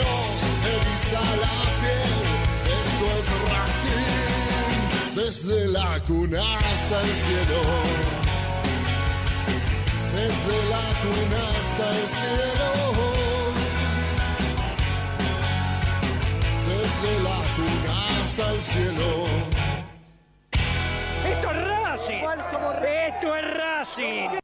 [0.00, 0.40] Nos
[0.74, 2.22] eriza la piel.
[2.80, 4.80] Esto es Racing,
[5.16, 7.60] desde la cuna hasta el cielo.
[10.16, 12.70] Desde la cuna hasta el cielo.
[16.68, 19.10] Desde la cuna hasta el cielo.
[21.32, 22.22] ¡Esto es Racing!
[22.84, 24.39] ¡Esto es Racing!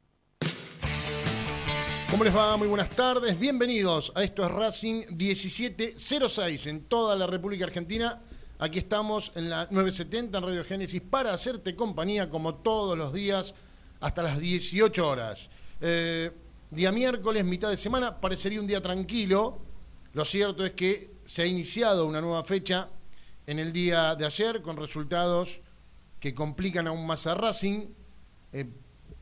[2.09, 2.55] ¿Cómo les va?
[2.55, 3.37] Muy buenas tardes.
[3.37, 8.21] Bienvenidos a esto es Racing 1706 en toda la República Argentina.
[8.59, 13.53] Aquí estamos en la 970 en Radio Génesis para hacerte compañía como todos los días
[13.99, 15.49] hasta las 18 horas.
[15.81, 16.31] Eh,
[16.71, 19.59] día miércoles, mitad de semana, parecería un día tranquilo.
[20.13, 22.87] Lo cierto es que se ha iniciado una nueva fecha
[23.45, 25.59] en el día de ayer con resultados
[26.21, 27.87] que complican aún más a Racing.
[28.53, 28.65] Eh,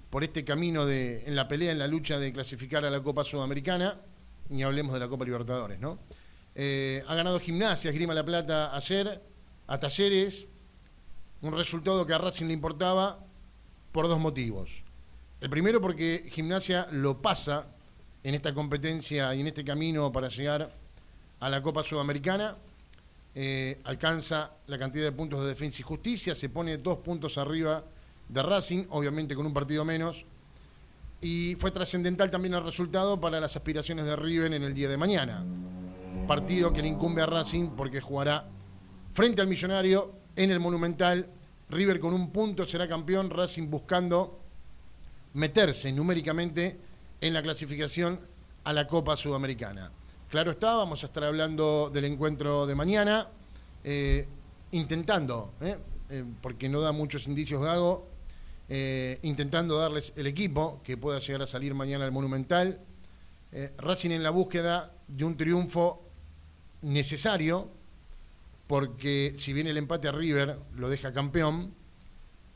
[0.10, 3.24] por este camino de, en la pelea, en la lucha de clasificar a la Copa
[3.24, 4.00] Sudamericana,
[4.50, 6.00] ni hablemos de la Copa Libertadores, ¿no?
[6.54, 9.22] Eh, ha ganado Gimnasia, Esgrima La Plata ayer,
[9.68, 10.48] a Talleres,
[11.42, 13.20] un resultado que a Racing le importaba
[13.92, 14.84] por dos motivos.
[15.42, 17.68] El primero porque Gimnasia lo pasa
[18.24, 20.74] en esta competencia y en este camino para llegar
[21.40, 22.56] a la Copa Sudamericana,
[23.36, 27.84] eh, alcanza la cantidad de puntos de defensa y justicia, se pone dos puntos arriba
[28.30, 30.26] de Racing, obviamente con un partido menos,
[31.22, 34.98] y fue trascendental también el resultado para las aspiraciones de River en el día de
[34.98, 35.44] mañana.
[36.28, 38.48] Partido que le incumbe a Racing porque jugará
[39.14, 41.28] frente al Millonario en el Monumental.
[41.70, 44.40] River con un punto será campeón, Racing buscando
[45.34, 46.80] meterse numéricamente
[47.22, 48.20] en la clasificación
[48.64, 49.92] a la Copa Sudamericana.
[50.30, 53.28] Claro está, vamos a estar hablando del encuentro de mañana,
[53.84, 54.28] eh,
[54.72, 55.78] intentando, eh,
[56.10, 58.08] eh, porque no da muchos indicios Gago,
[58.68, 62.80] eh, intentando darles el equipo que pueda llegar a salir mañana al Monumental.
[63.52, 66.02] Eh, Racing en la búsqueda de un triunfo
[66.82, 67.70] necesario,
[68.66, 71.74] porque si bien el empate a River lo deja campeón,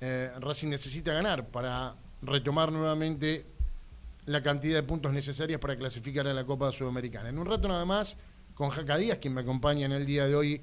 [0.02, 3.46] eh, Racing necesita ganar para retomar nuevamente
[4.26, 7.30] la cantidad de puntos necesarias para clasificar a la Copa Sudamericana.
[7.30, 8.18] En un rato nada más,
[8.56, 10.62] con Jaca Díaz, quien me acompaña en el día de hoy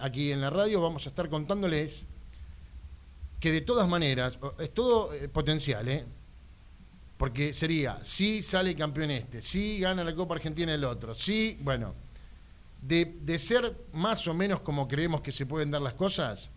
[0.00, 2.04] aquí en la radio, vamos a estar contándoles
[3.40, 6.04] que de todas maneras, es todo eh, potencial, ¿eh?
[7.16, 11.94] Porque sería, si sale campeón este, si gana la Copa Argentina el otro, si, bueno,
[12.80, 16.50] de, de ser más o menos como creemos que se pueden dar las cosas,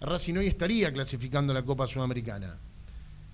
[0.00, 2.58] Racing hoy estaría clasificando la Copa Sudamericana.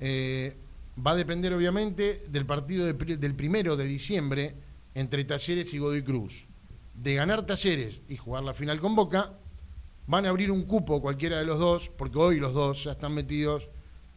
[0.01, 0.57] Eh,
[1.05, 4.55] va a depender obviamente del partido del primero de diciembre
[4.95, 6.47] entre Talleres y Godoy Cruz.
[6.95, 9.33] De ganar Talleres y jugar la final con Boca,
[10.07, 13.13] van a abrir un cupo cualquiera de los dos, porque hoy los dos ya están
[13.15, 13.69] metidos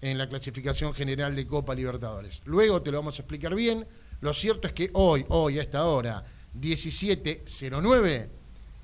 [0.01, 2.41] en la clasificación general de Copa Libertadores.
[2.45, 3.85] Luego te lo vamos a explicar bien.
[4.21, 6.23] Lo cierto es que hoy, hoy a esta hora,
[6.59, 8.29] 17.09,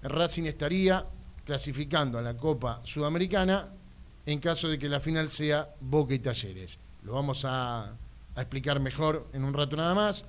[0.03, 1.05] Racing estaría
[1.45, 3.69] clasificando a la Copa Sudamericana
[4.25, 6.79] en caso de que la final sea Boca y Talleres.
[7.03, 7.93] Lo vamos a,
[8.35, 10.25] explicar mejor en un rato nada más.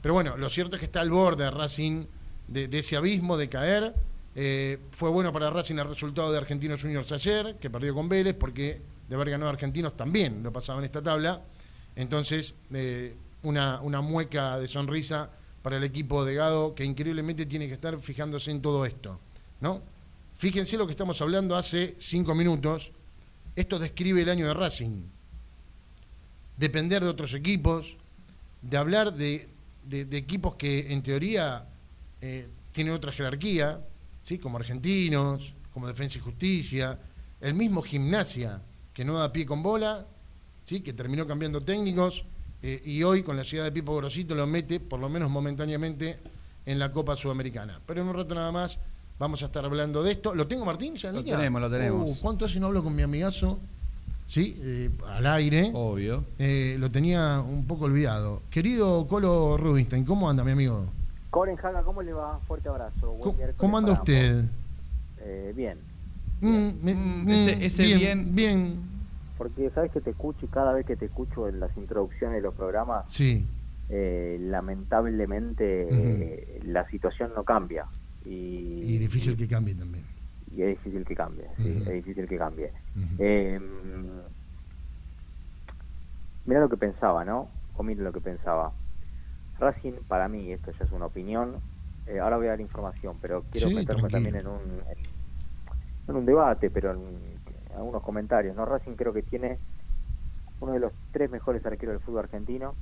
[0.00, 2.06] Pero bueno, lo cierto es que está al borde de Racing
[2.46, 3.94] de ese abismo de caer.
[4.34, 8.34] Eh, fue bueno para Racing el resultado de Argentinos Juniors ayer, que perdió con Vélez,
[8.38, 11.42] porque de haber ganado Argentinos también lo pasaba en esta tabla.
[11.96, 15.30] Entonces, eh, una, una mueca de sonrisa
[15.62, 19.18] para el equipo de Gado, que increíblemente tiene que estar fijándose en todo esto.
[19.60, 19.82] ¿no?
[20.36, 22.92] Fíjense lo que estamos hablando hace cinco minutos.
[23.56, 25.02] Esto describe el año de Racing.
[26.56, 27.96] Depender de otros equipos,
[28.62, 29.48] de hablar de,
[29.84, 31.66] de- de equipos que en teoría
[32.20, 33.80] eh, tienen otra jerarquía,
[34.28, 34.38] ¿sí?
[34.38, 36.98] como Argentinos, como Defensa y Justicia,
[37.40, 38.60] el mismo Gimnasia,
[38.92, 40.06] que no da pie con bola,
[40.66, 40.80] ¿sí?
[40.80, 42.24] que terminó cambiando técnicos
[42.62, 46.18] eh, y hoy con la llegada de Pipo Grosito lo mete, por lo menos momentáneamente,
[46.66, 47.80] en la Copa Sudamericana.
[47.86, 48.78] Pero en un rato nada más
[49.18, 50.34] vamos a estar hablando de esto.
[50.34, 50.96] ¿Lo tengo, Martín?
[50.96, 51.36] ¿Ya en Lo línea?
[51.38, 52.10] tenemos, lo tenemos.
[52.10, 53.58] Uh, ¿Cuánto hace no hablo con mi amigazo?
[54.26, 55.70] Sí, eh, al aire.
[55.72, 56.22] Obvio.
[56.38, 58.42] Eh, lo tenía un poco olvidado.
[58.50, 60.97] Querido Colo Rubinstein, ¿cómo anda, mi amigo?
[61.30, 62.40] Coren Jaga, ¿cómo le va?
[62.46, 63.16] Fuerte abrazo.
[63.20, 64.44] ¿Cómo, cómo anda usted?
[65.20, 65.78] Eh, bien,
[66.40, 68.80] Mm, me- Mm, mm, ese- ese bien, bien- bien.
[69.36, 72.42] porque sabes que te escucho y cada vez que te escucho en las introducciones de
[72.42, 73.44] los programas, Sí,
[73.88, 77.86] eh, lamentablemente eh, la situación no cambia.
[78.24, 80.04] Y, y difícil que cambie también.
[80.54, 82.72] y es difícil que cambie, sí, es difícil que cambie.
[82.96, 83.14] Ujú.
[83.18, 83.60] Eh,
[86.46, 87.48] mira lo que pensaba, ¿no?
[87.76, 88.72] O mira lo que pensaba.
[89.58, 91.56] Racing, para mí, esto ya es una opinión.
[92.06, 94.08] eh, ahora voy a dar información, pero quiero Sí, meterme tranquilo.
[94.10, 97.38] también en un, en, en un debate, pero en,
[97.76, 98.56] algunos comentarios.
[98.56, 98.64] ¿no?
[98.64, 99.58] Racing creo que tiene
[100.60, 102.74] uno de los tres mejores arqueros del fútbol argentino.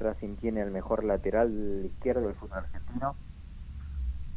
[0.00, 3.14] Racing tiene el mejor lateral izquierdo del fútbol argentino.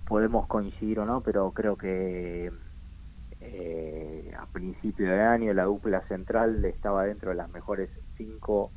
[0.08, 2.52] Podemos coincidir o no, pero creo que
[3.42, 8.72] eh, a principio de año la dupla central estaba dentro de las mejores cinco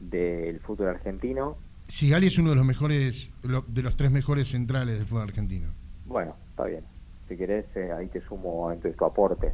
[0.00, 1.56] del fútbol argentino.
[1.88, 5.68] Sigali es uno de los mejores, de los tres mejores centrales del fútbol argentino.
[6.06, 6.84] Bueno, está bien.
[7.28, 9.52] Si querés, eh, ahí te sumo entonces tu aporte.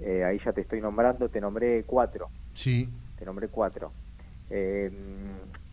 [0.00, 2.28] Eh, ahí ya te estoy nombrando, te nombré cuatro.
[2.54, 2.88] Sí,
[3.18, 3.92] te nombré cuatro.
[4.50, 4.90] Eh,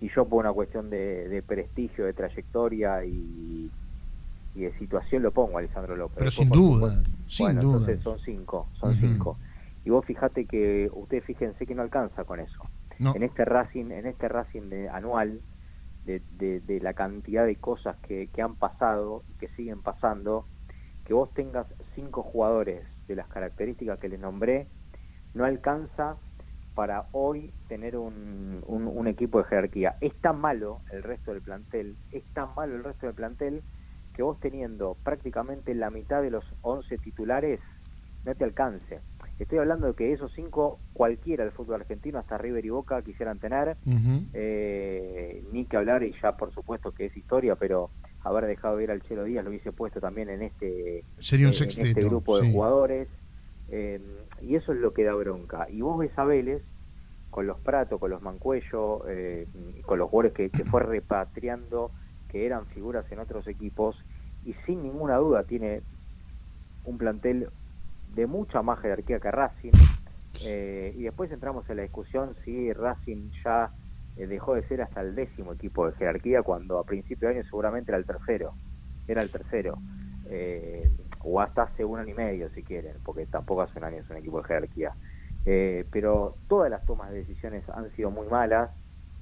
[0.02, 3.70] y yo por una cuestión de, de prestigio, de trayectoria y,
[4.56, 6.16] y de situación lo pongo a Alessandro López.
[6.18, 7.62] pero Después, sin duda, sin duda.
[7.62, 9.38] entonces son cinco, son cinco.
[9.86, 12.60] Y vos fijate que, ustedes fíjense que no alcanza con eso.
[13.16, 15.42] En este Racing, en este Racing de, anual,
[16.04, 20.48] de, de- de la cantidad de cosas que, que han pasado y que siguen pasando,
[21.04, 24.68] que vos tengas cinco jugadores de las características que les nombré,
[25.34, 26.18] no alcanza
[26.74, 29.96] para hoy tener un, un- un equipo de jerarquía.
[30.02, 33.64] Es tan malo el resto del plantel, es tan malo el resto del plantel,
[34.14, 37.60] que vos teniendo prácticamente la mitad de los 11 titulares,
[38.24, 39.02] no te alcance.
[39.38, 43.38] Estoy hablando de que esos cinco, cualquiera del fútbol argentino, hasta River y Boca, quisieran
[43.38, 43.76] tener,
[44.34, 47.92] eh, ni que hablar, y ya por supuesto que es historia, pero
[48.24, 51.58] haber dejado ir al Chelo Díaz lo hubiese puesto también en este, sería un eh,
[51.60, 52.54] en este grupo de sí.
[52.54, 53.08] jugadores.
[53.70, 54.00] eh,
[54.42, 55.68] y eso es lo que da bronca.
[55.70, 56.62] Y vos ves a Vélez
[57.30, 59.48] con los Prato, con los Mancuello, eh,
[59.86, 61.92] con los jugadores que, que fue repatriando,
[62.30, 63.98] que eran figuras en otros equipos,
[64.46, 65.82] y sin ninguna duda tiene
[66.86, 67.50] un plantel
[68.16, 69.72] de mucha más jerarquía que Racing.
[70.44, 73.72] Eh, y después entramos en la discusión si Racing ya
[74.18, 77.44] eh, dejó de ser hasta el décimo equipo de jerarquía cuando a principio de año
[77.46, 78.54] seguramente era el tercero.
[79.08, 79.78] Era el tercero.
[80.28, 80.90] Eh,
[81.24, 84.10] o hasta hace un año y medio si quieren, porque tampoco hace un año es
[84.10, 84.94] un equipo de jerarquía.
[85.46, 88.72] Eh, pero todas las tomas de decisiones han sido muy malas.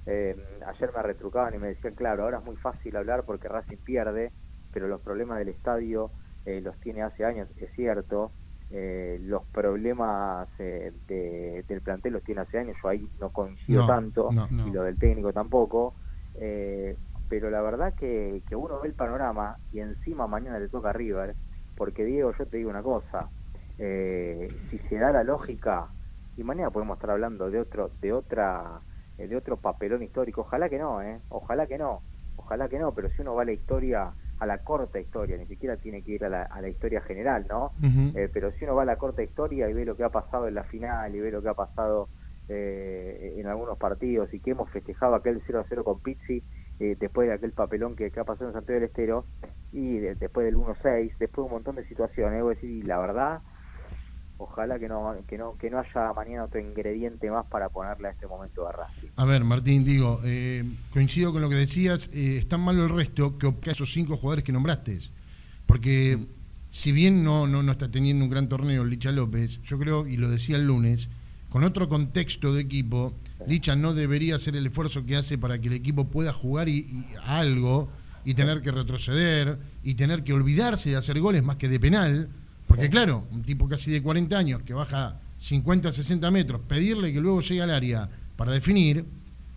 [0.06, 3.77] Eh, ayer me retrucaban y me decían, claro, ahora es muy fácil hablar porque Racing
[3.77, 4.32] pierde,
[4.74, 6.12] pero los problemas del estadio
[6.46, 8.32] eh, los tiene hace años, es cierto.
[8.75, 13.84] Eh, los problemas eh, de- del plantel los tiene hace años, yo ahí no coincido
[13.84, 14.65] No, tanto, no, no.
[14.65, 15.98] y lo del técnico tampoco.
[16.36, 20.89] Eh, pero la verdad que, que uno ve el panorama y encima mañana le toca
[20.89, 21.38] a River,
[21.75, 23.32] porque Diego, yo te digo una cosa,
[23.77, 25.94] eh, si se da la lógica,
[26.36, 28.84] y mañana podemos estar hablando de otro, de otra,
[29.18, 32.03] eh, de otro papelón histórico, ojalá que no, eh, ojalá que no,
[32.36, 35.46] ojalá que no, pero si uno va a la historia, a la corta historia, ni
[35.46, 37.74] siquiera tiene que ir a la, a la historia general, ¿no?
[38.18, 40.48] Eh, pero si uno va a la corta historia y ve lo que ha pasado
[40.48, 42.10] en la final y ve lo que ha pasado
[42.50, 46.44] eh, en algunos partidos y que hemos festejado aquel 0 a 0 con Pizzi
[46.80, 49.28] eh, después de aquel papelón que, que ha pasado en Santiago del Estero
[49.72, 53.00] y de- después del 1-6, después de un montón de situaciones, debo decir, y la
[53.00, 53.42] verdad,
[54.38, 58.12] ojalá que no, que no que no haya mañana otro ingrediente más para ponerle a
[58.12, 59.08] este momento de Racing.
[59.16, 62.90] A ver, Martín, digo, eh, coincido con lo que decías, eh, es tan malo el
[62.90, 65.00] resto que esos cinco jugadores que nombraste.
[65.66, 66.20] Porque
[66.72, 70.18] si bien no, no, no está teniendo un gran torneo Licha López, yo creo, y
[70.18, 71.10] lo decía el lunes,
[71.50, 73.13] con otro contexto de equipo,
[73.46, 76.80] Licha no debería hacer el esfuerzo que hace para que el equipo pueda jugar y,
[76.80, 77.90] y algo
[78.25, 82.30] y tener que retroceder y tener que olvidarse de hacer goles más que de penal.
[82.74, 87.22] Porque claro, un tipo casi de 40 años que baja 50, 60 metros, pedirle que
[87.22, 89.06] luego llegue al área para definir,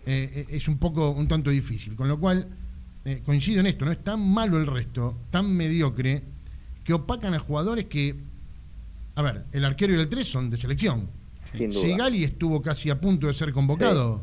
[0.05, 1.95] eh, eh, es un poco, un tanto difícil.
[1.95, 2.47] Con lo cual,
[3.05, 6.21] eh, coincido en esto, no es tan malo el resto, tan mediocre,
[6.83, 8.15] que opacan a jugadores que,
[9.15, 11.09] a ver, el arquero y el 3 son de selección.
[11.57, 11.81] Sin duda.
[11.81, 14.21] Sigali estuvo casi a punto de ser convocado,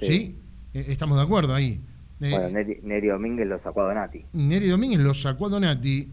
[0.00, 0.06] ¿sí?
[0.06, 0.38] Sí.
[0.74, 1.80] Eh, estamos de acuerdo ahí.
[2.18, 4.24] Bueno, Neri, Neri Domínguez lo sacó a Donati.
[4.32, 6.08] Neri Domínguez lo sacó a Donati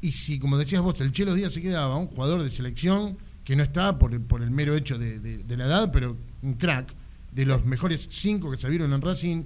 [0.00, 3.56] y si, como decías vos, el Chelo Díaz se quedaba un jugador de selección que
[3.56, 6.54] no está por, el- por el mero hecho de, de- de la edad, pero un
[6.54, 6.94] crack,
[7.32, 9.44] de los mejores cinco que se vieron en Racing.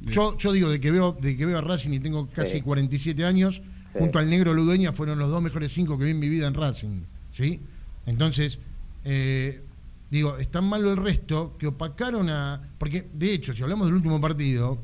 [0.00, 2.62] Yo, yo digo, de que veo de que veo a Racing y tengo casi Sí.
[2.62, 3.56] 47 años,
[3.92, 3.98] Sí.
[3.98, 6.54] junto al negro Ludueña fueron los dos mejores cinco que vi en mi vida en
[6.54, 7.02] Racing.
[7.32, 7.60] ¿sí?
[8.06, 8.58] Entonces,
[9.04, 9.62] eh,
[10.10, 12.60] digo, es tan malo el resto que opacaron a...
[12.78, 14.80] Porque, de hecho, si hablamos del último partido,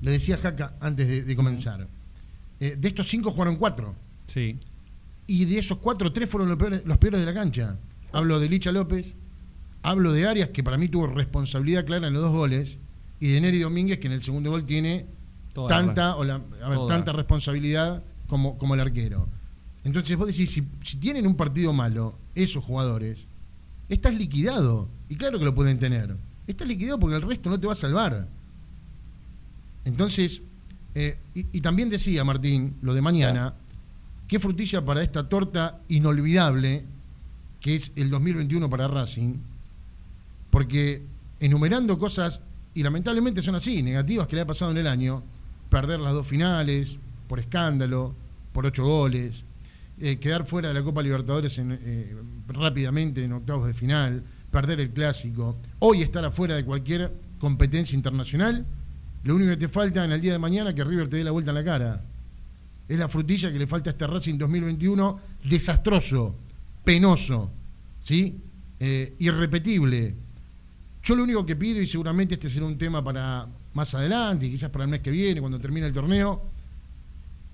[0.00, 1.86] le decía Jaca antes de, de comenzar,
[2.64, 3.94] eh, de estos cinco jugaron cuatro.
[4.28, 4.56] Sí.
[5.26, 7.76] Y de esos cuatro, tres fueron los peores, los peores de la cancha.
[8.12, 9.14] Hablo de Licha López,
[9.82, 12.76] hablo de Arias, que para mí tuvo responsabilidad clara en los dos goles,
[13.20, 15.06] y de Neri Domínguez, que en el segundo gol tiene
[15.54, 16.88] Toda la tanta, o la- a ver, toda.
[16.88, 19.28] tanta responsabilidad como, como el arquero.
[19.84, 23.18] Entonces vos decís, si, si tienen un partido malo, esos jugadores,
[23.88, 24.88] estás liquidado.
[25.08, 26.16] Y claro que lo pueden tener.
[26.46, 28.28] Estás liquidado porque el resto no te va a salvar.
[29.84, 30.42] Entonces,
[30.94, 33.54] eh, y, y también decía Martín, lo de mañana,
[34.28, 36.84] qué frutilla para esta torta inolvidable
[37.62, 39.36] que es el 2021 para Racing,
[40.50, 41.02] porque
[41.40, 42.40] enumerando cosas,
[42.74, 45.22] y lamentablemente son así, negativas que le ha pasado en el año,
[45.70, 48.14] perder las dos finales, por escándalo,
[48.52, 49.44] por ocho goles,
[50.00, 52.16] eh, quedar fuera de la Copa Libertadores en, eh,
[52.48, 58.66] rápidamente en octavos de final, perder el clásico, hoy estar afuera de cualquier competencia internacional,
[59.24, 61.30] lo único que te falta en el día de mañana que River te dé la
[61.30, 62.04] vuelta en la cara.
[62.88, 66.34] Es la frutilla que le falta a este Racing 2021, desastroso,
[66.84, 67.50] penoso,
[68.02, 68.36] ¿sí?
[68.80, 70.14] Eh, irrepetible.
[71.04, 74.50] Yo lo único que pido, y seguramente este será un tema para más adelante, y
[74.50, 76.42] quizás para el mes que viene, cuando termine el torneo,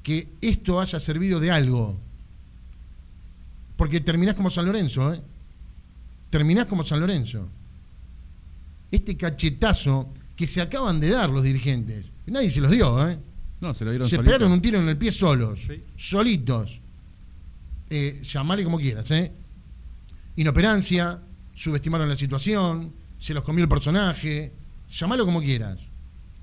[0.03, 1.99] que esto haya servido de algo.
[3.77, 5.21] Porque terminás como San Lorenzo, ¿eh?
[6.31, 7.47] Terminás como San Lorenzo.
[8.91, 10.09] Este cachetazo
[10.39, 12.07] que se acaban de dar los dirigentes.
[12.27, 13.19] Nadie se los dio, ¿eh?
[13.61, 14.31] No, se lo dieron Se solito.
[14.31, 15.83] pegaron un tiro en el pie solos, Sí.
[15.97, 16.81] solitos.
[17.91, 19.33] Eh, llamale como quieras, ¿eh?
[20.37, 21.19] Inoperancia,
[21.55, 24.53] subestimaron la situación, se los comió el personaje,
[24.89, 25.81] llamalo como quieras.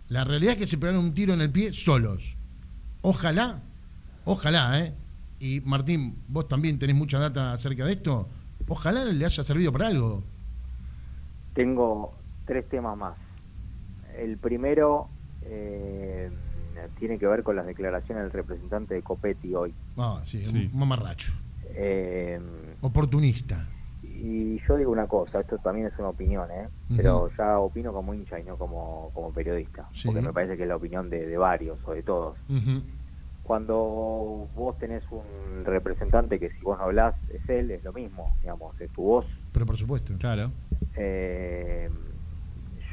[0.09, 2.35] La realidad es que se pegaron un tiro en el pie solos.
[3.01, 3.61] Ojalá,
[4.25, 4.93] ojalá, ¿eh?
[5.39, 8.27] Y Martín, vos también tenés mucha data acerca de esto.
[8.67, 10.21] Ojalá le haya servido para algo.
[11.53, 12.13] Tengo
[12.45, 13.24] tres temas más.
[14.17, 15.09] El primero
[15.43, 16.29] eh,
[16.99, 19.73] tiene que ver con las declaraciones del representante de Copetti hoy.
[19.97, 20.69] Ah, sí, Sí.
[20.73, 21.33] un mamarracho.
[21.77, 22.39] Eh,
[22.81, 23.67] Oportunista.
[24.03, 26.67] y yo digo una cosa, esto también es una opinión, ¿eh?
[26.95, 30.07] Pero ya opino como hincha y no como, como periodista, Sí.
[30.07, 32.37] porque me parece que es la opinión de, de varios o de todos.
[33.43, 38.35] Cuando vos tenés un representante que si vos no hablás es él, es lo mismo,
[38.41, 39.25] digamos, es tu voz.
[39.51, 40.13] Pero por supuesto.
[40.17, 40.51] Claro.
[40.95, 41.89] Eh,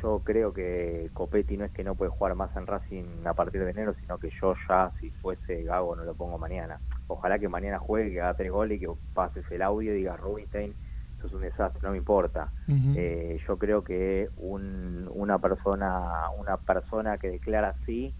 [0.02, 3.64] yo creo que Copetti no es que no puede jugar más en Racing a partir
[3.64, 6.80] de enero, sino que yo ya, si fuese Gago, no lo pongo mañana.
[7.06, 10.18] Ojalá que mañana juegue, que haga tres goles y que pases el audio y digas,
[10.18, 10.74] Rubinstein,
[11.18, 12.50] eso es un desastre, no me importa.
[12.68, 18.12] Eh, yo creo que un, una persona una persona que declara así,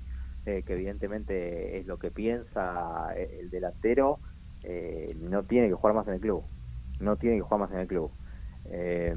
[0.47, 4.21] eh, que evidentemente es lo que piensa eh, el delantero,
[4.65, 6.45] eh, no tiene que jugar más en el club.
[7.01, 8.11] No tiene que jugar más en el club.
[8.67, 9.17] Eh,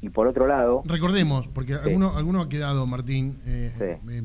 [0.00, 1.80] y por otro lado, Recordemos, porque Sí.
[1.84, 4.10] alguno, alguno ha quedado, Martín, eh, Sí.
[4.12, 4.22] eh,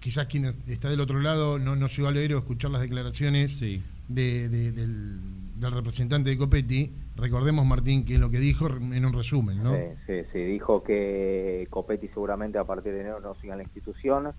[0.00, 3.52] quizás quien está del otro lado no, no llegó a leer o escuchar las declaraciones
[3.58, 3.82] Sí.
[4.08, 5.18] de- de- del,
[5.58, 6.92] del representante de Copetti.
[7.16, 9.72] Recordemos, Martín, que es lo que dijo en un resumen, ¿no?
[9.74, 13.64] Sí, sí, sí, dijo que Copetti seguramente a partir de enero no siga en la
[13.64, 14.32] institución,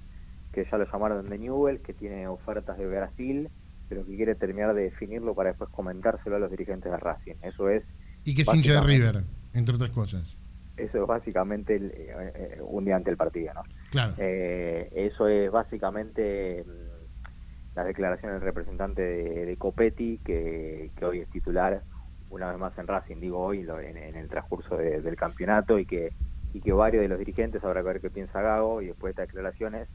[0.51, 3.50] que ya lo llamaron de Newell, que tiene ofertas de Brasil,
[3.89, 7.34] pero que quiere terminar de definirlo para después comentárselo a los dirigentes de Racing.
[7.41, 7.84] Eso es
[8.24, 8.82] Y que es hincha de.
[8.82, 10.36] River, entre otras cosas.
[10.77, 13.62] Eso es básicamente el- eh, eh, un día ante el partido, ¿no?
[13.91, 14.13] Claro.
[14.17, 21.20] Eh, eso es básicamente mm, la declaración del representante de, de Copetti, que, que hoy
[21.20, 21.84] es titular
[22.29, 25.77] una vez más en Racing, digo hoy, lo- en, en el transcurso de- del campeonato,
[25.79, 26.12] y que,
[26.53, 29.22] y que varios de los dirigentes, habrá que ver qué piensa Gago, y después de
[29.24, 29.88] estas declaraciones,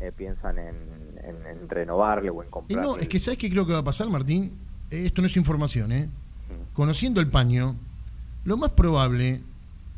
[0.00, 0.74] eh, piensan en,
[1.22, 2.84] en, renovarle o en Y comprarle.
[2.84, 4.52] no, es que ¿sabes qué creo que va a pasar, Martín?
[4.90, 6.06] Esto no es información, ¿eh?
[6.06, 6.74] Mm.
[6.74, 7.76] Conociendo el paño,
[8.44, 9.40] lo más probable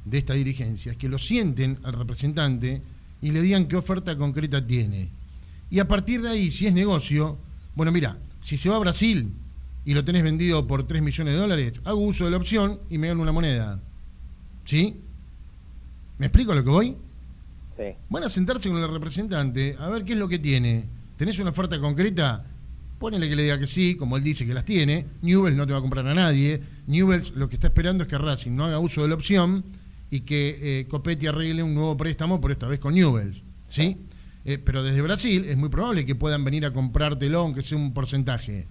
[0.07, 2.81] de esta dirigencia es que lo sienten al representante
[3.21, 5.11] y le digan qué oferta concreta tiene.
[5.69, 7.37] Y a partir de ahí, si es negocio,
[7.75, 9.33] bueno, mira, si se va a Brasil
[9.85, 12.99] y lo tenés vendido por 3 millones de dólares, hago uso de la opción y
[12.99, 13.81] me gano una moneda.
[14.65, 14.97] ¿Sí?
[16.19, 16.97] ¿Me explico lo que voy?
[17.77, 17.85] Sí.
[18.09, 20.85] Van a sentarse con el representante a ver qué es lo que tiene.
[21.17, 22.45] ¿Tenés una oferta concreta?
[22.99, 25.05] Ponele que le diga que sí, como él dice que las tiene.
[25.23, 26.63] Newells no te va a comprar a nadie.
[26.87, 29.65] Newells lo que está esperando es que Racing no haga uso de la opción
[30.11, 33.43] y que eh, Copetti arregle un nuevo préstamo, por esta vez con Newells.
[33.69, 33.99] ¿Sí?
[34.45, 37.93] Eh, pero desde Brasil es muy probable que puedan venir a comprártelo, aunque sea un
[37.93, 38.69] porcentaje.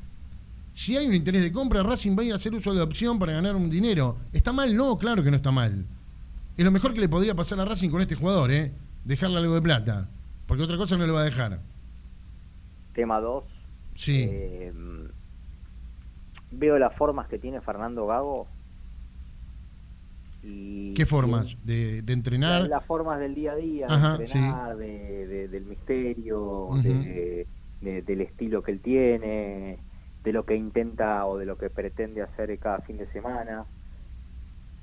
[0.72, 2.84] Si hay un interés de compra, Racing va a ir a hacer uso de la
[2.84, 4.18] opción para ganar un dinero.
[4.34, 4.76] ¿Está mal?
[4.76, 5.86] No, claro que no está mal.
[6.58, 8.72] Es lo mejor que le podría pasar a Racing con este jugador, ¿eh?
[9.04, 10.10] Dejarle algo de plata.
[10.48, 11.60] Porque otra cosa no le va a dejar.
[12.94, 13.44] Tema 2.
[13.96, 14.30] Sí.
[16.52, 18.48] veo las formas que tiene Fernando Gago.
[20.48, 21.58] Y ¿Qué formas?
[21.66, 22.62] ¿De, de entrenar?
[22.62, 28.22] Las, las formas del día a día, Ajá, de entrenar, de, de- del misterio, del
[28.22, 29.80] estilo que él tiene,
[30.24, 33.66] de lo que intenta o de lo que pretende hacer cada fin de semana.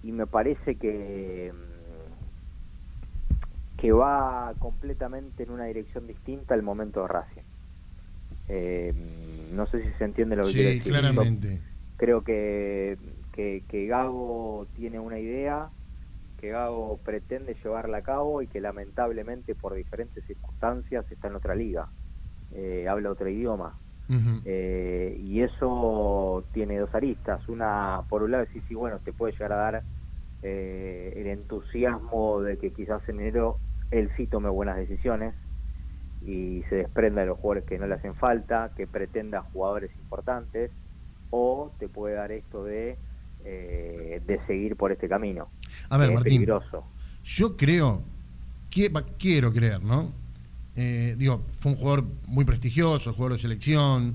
[0.02, 7.08] Y me parece que, mm, que va completamente en una dirección distinta al momento de
[7.08, 7.42] Racing.
[8.48, 8.92] Eh,
[9.54, 10.92] no sé si se entiende lo que quiero Sí, decir.
[10.92, 11.60] claramente.
[11.96, 12.96] Creo que,
[13.32, 15.70] que, que Gago tiene una idea,
[16.36, 21.54] que Gago pretende llevarla a cabo y que lamentablemente por diferentes circunstancias está en otra
[21.54, 21.88] liga,
[22.50, 23.78] Eh, habla otro idioma.
[24.44, 27.48] Eh, y eso tiene dos aristas.
[27.48, 29.84] Una, por un lado, decir, sí, bueno, te puede llegar a dar
[30.42, 33.60] eh, el entusiasmo de que quizás en enero
[33.90, 35.34] él sí tome buenas decisiones
[36.20, 40.70] y se desprenda de los jugadores que no le hacen falta, que pretenda jugadores importantes,
[41.30, 42.98] o te puede dar esto de,
[43.44, 45.48] eh, de seguir por este camino.
[45.88, 46.34] A ver, Martín.
[46.34, 46.84] peligroso.
[47.24, 48.02] Yo creo,
[48.70, 50.12] que, quiero creer, ¿no?
[50.74, 54.14] Eh, digo, fue un jugador muy prestigioso, jugador de selección,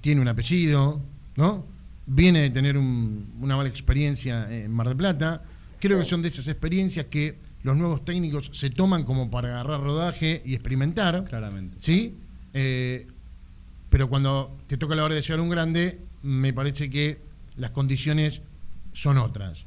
[0.00, 1.00] tiene un apellido,
[1.36, 1.64] ¿no?
[2.06, 5.42] Viene de tener un- una mala experiencia en Mar del Plata.
[5.78, 9.80] Creo que son de esas experiencias que los nuevos técnicos se toman como para agarrar
[9.82, 11.24] rodaje y experimentar.
[11.28, 11.76] Claramente.
[11.80, 12.16] ¿Sí?
[12.54, 13.06] Eh,
[13.90, 17.18] pero cuando te toca la hora de llegar a un grande, me parece que
[17.56, 18.40] las condiciones
[18.98, 19.64] son otras.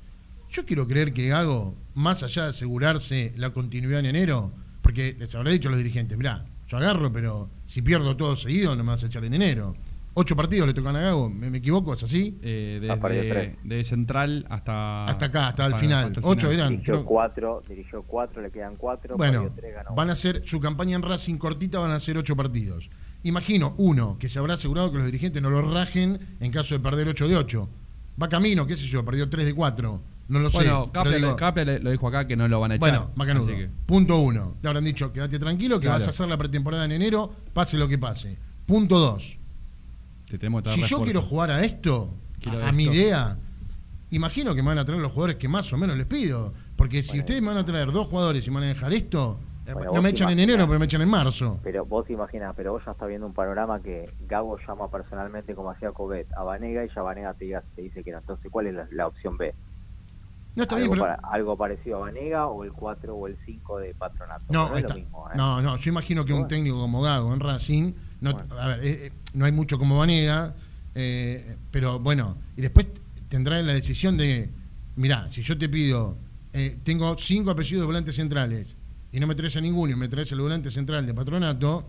[0.50, 5.34] Yo quiero creer que Gago, más allá de asegurarse la continuidad en enero, porque les
[5.34, 8.90] habrá dicho a los dirigentes, mirá, yo agarro, pero si pierdo todo seguido no me
[8.90, 9.74] vas a echar en enero.
[10.16, 11.94] Ocho partidos le tocan a Gago, ¿me, me equivoco?
[11.94, 12.38] ¿Es así?
[12.42, 13.56] Eh, desde, tres.
[13.64, 15.06] de central hasta...
[15.06, 16.12] Hasta acá, hasta el final.
[16.24, 16.54] Ocho final.
[16.54, 16.70] eran.
[16.72, 20.98] Dirigió cuatro, dirigió cuatro, le quedan cuatro, Bueno, tres, ganó van a ser su campaña
[20.98, 22.90] en Racing cortita, van a ser ocho partidos.
[23.24, 26.82] Imagino, uno, que se habrá asegurado que los dirigentes no lo rajen en caso de
[26.82, 27.70] perder 8 de 8.
[28.22, 30.02] Va camino, qué sé yo, perdió 3 de 4.
[30.30, 30.58] No lo sé.
[30.58, 32.90] Bueno, Capria, lo dijo acá que no lo van a echar.
[32.90, 33.48] bueno, macanudo.
[33.48, 34.56] que- Punto uno.
[34.62, 36.00] Le habrán dicho, quédate tranquilo, que Claro.
[36.00, 38.38] vas a hacer la pretemporada en enero, pase lo que pase.
[38.66, 39.38] Punto dos.
[40.30, 43.38] te tenemos que dar Si yo quiero jugar a esto, Quiero a, a mi idea,
[44.12, 46.54] imagino que me van a traer los jugadores que más o menos les pido.
[46.78, 47.22] Porque si Bueno.
[47.24, 49.38] ustedes me van a traer dos jugadores y me van a dejar esto,
[49.74, 51.60] Bueno, no me echan en enero, pero me echan en marzo.
[51.64, 55.54] Pero vos te imaginas, pero vos ya estás viendo un panorama que Gago llama personalmente
[55.56, 58.20] como hacía Covet a Vanega y ya Vanega te, diga- te dice que no.
[58.20, 59.54] Entonces, ¿cuál es la, la opción B?
[60.56, 61.16] No está bien, algo, pero...
[61.18, 64.44] para- algo parecido a Vanega o el 4 o el 5 de Patronato.
[64.50, 65.28] No, no es está- lo mismo.
[65.30, 65.34] ¿eh?
[65.38, 68.60] no, no, yo imagino que un técnico como Gago en Racing, no, Bueno.
[68.60, 70.54] a ver, eh, eh, no hay mucho como Vanega,
[70.94, 72.88] eh, pero bueno, y después
[73.30, 74.50] tendrá la decisión de,
[74.98, 76.18] mirá, si yo te pido,
[76.84, 78.76] tengo cinco apellidos de volantes centrales
[79.12, 81.86] y no me traes a ninguno y me traes el volante central de patronato,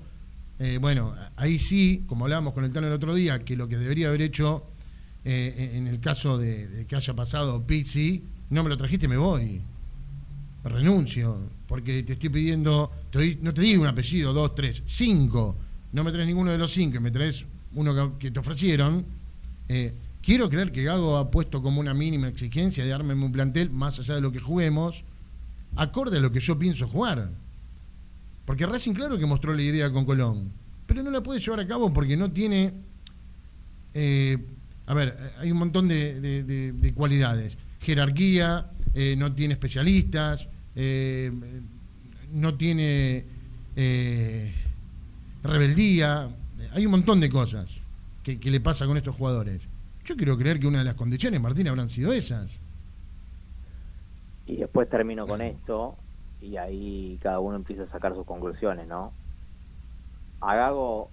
[0.59, 3.77] eh, bueno, ahí sí, como hablábamos con el Tano el otro día, que lo que
[3.79, 4.65] debería haber hecho
[5.25, 9.61] eh, en el caso de, que haya pasado Pizzi, no me lo trajiste, me voy.
[10.65, 15.57] Renuncio, porque te estoy pidiendo, te doy- no te digo un apellido, dos, tres, cinco,
[15.93, 19.05] no me traes ninguno de los cinco, y me traes uno que, que te ofrecieron,
[19.69, 23.71] eh, quiero creer que Gago ha puesto como una mínima exigencia de darme un plantel,
[23.71, 25.03] más allá de lo que juguemos,
[25.77, 27.31] acorde a lo que yo pienso jugar.
[28.45, 30.53] Porque Racing claro que mostró la idea con Colón,
[30.87, 32.73] pero no la puede llevar a cabo porque no tiene...
[33.95, 34.39] eh,
[34.87, 37.57] a ver, hay un montón de cualidades.
[37.81, 41.33] Jerarquía, eh, no tiene especialistas, eh,
[42.33, 43.25] no tiene
[43.77, 44.55] eh,
[45.43, 46.29] rebeldía.
[46.73, 47.71] Hay un montón de cosas
[48.23, 49.63] que, que le pasa con estos jugadores.
[50.05, 52.51] Yo quiero creer que una de las condiciones, Martín, habrán sido esas.
[54.47, 55.97] Y después termino con esto
[56.41, 59.13] y ahí cada uno empieza a sacar sus conclusiones, ¿no?
[60.41, 61.09] A Gago,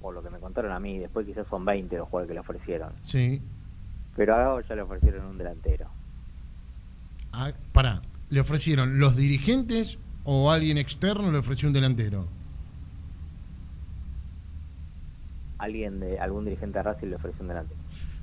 [0.00, 2.40] por lo que me contaron a mí, después quizás son 20 los jugadores que le
[2.40, 2.92] ofrecieron.
[3.02, 3.42] Sí.
[4.14, 5.88] Pero a Gago ya le ofrecieron un delantero.
[7.32, 12.26] Ah, pará, ¿le ofrecieron los dirigentes o alguien externo le ofreció un delantero?
[15.58, 17.80] Alguien de algún dirigente de Racing le ofreció un delantero.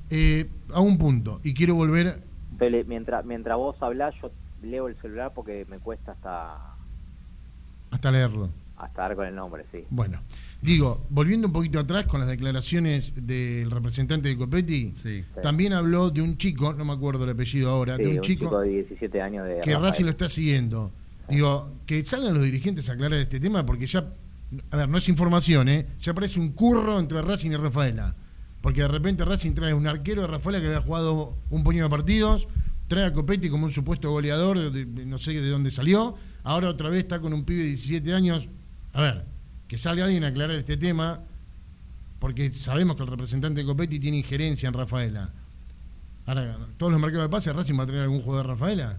[0.10, 2.22] Eh, a un punto, y quiero volver.
[2.54, 6.76] Entonces, mientras, mientras vos hablás, yo leo el celular porque me cuesta hasta,
[7.92, 8.50] hasta leerlo.
[8.78, 9.84] hasta dar con el nombre, sí.
[9.90, 10.20] Bueno,
[10.62, 15.24] digo, volviendo un poquito atrás con las declaraciones del representante de Copetti, Sí.
[15.42, 18.22] también habló de un chico, no me acuerdo el apellido ahora, Sí, de un, un
[18.22, 19.76] chico, de 17 años de que.
[19.78, 20.92] Racing lo está siguiendo.
[21.30, 24.06] Digo, que salgan los dirigentes a aclarar este tema porque ya,
[24.72, 25.88] a ver, no es información, ¿eh?
[26.00, 28.16] Ya parece un curro entre Racing y Rafaela.
[28.64, 31.98] Porque de repente Racing trae un arquero de Rafaela que había jugado un puñado de
[31.98, 32.48] partidos,
[32.88, 37.04] trae a Copetti como un supuesto goleador, no sé de dónde salió, ahora otra vez
[37.04, 38.48] está con un pibe de 17 años.
[38.94, 39.26] A ver,
[39.68, 41.20] que salga alguien a aclarar este tema,
[42.20, 45.30] porque sabemos que el representante de Copetti tiene injerencia en Rafaela.
[46.26, 48.98] Ahora, todos los mercados de pases, Racing va a traer algún jugador de Rafaela.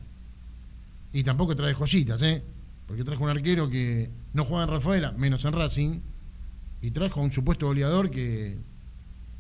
[1.11, 2.43] Y tampoco trae joyitas, ¿eh?
[2.87, 6.01] Porque trajo un arquero que no juega en Rafaela, menos en Racing,
[6.83, 8.59] y trajo a un supuesto goleador que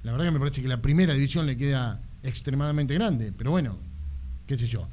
[0.05, 3.77] la verdad que me parece que la primera división le queda extremadamente grande, pero bueno,
[4.47, 4.87] qué sé yo.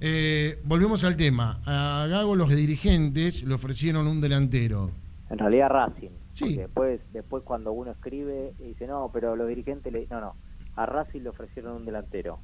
[0.00, 1.60] Eh, volvemos al tema.
[1.66, 4.90] A Gago los dirigentes le ofrecieron un delantero.
[5.30, 6.10] En realidad Racing.
[6.34, 6.56] Sí.
[6.56, 10.06] Después, después cuando uno escribe y dice, no, pero los dirigentes le...
[10.10, 10.34] No, no.
[10.76, 12.38] A Racing le ofrecieron un delantero.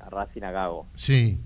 [0.00, 0.86] A Racing a Gago.
[0.94, 1.38] Sí,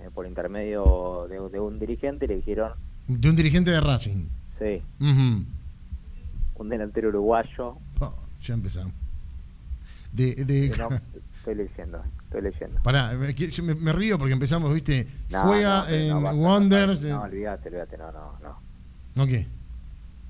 [0.00, 2.72] Eh, por intermedio de, de un dirigente le dijeron,
[3.06, 4.26] de un dirigente de Racing.
[4.58, 4.82] sí,
[6.56, 7.76] un delantero uruguayo.
[8.00, 8.92] Oh, ya empezamos.
[10.12, 10.90] De, de- no-
[11.38, 12.82] estoy leyendo, estoy leyendo.
[12.82, 16.38] Pará, me, yo me- me río porque empezamos, viste, No, juega no, en no, basta,
[16.40, 17.00] Wonders.
[17.02, 18.58] No, eh, no, olvídate, olvídate, no, no, no.
[19.14, 19.46] ¿No qué?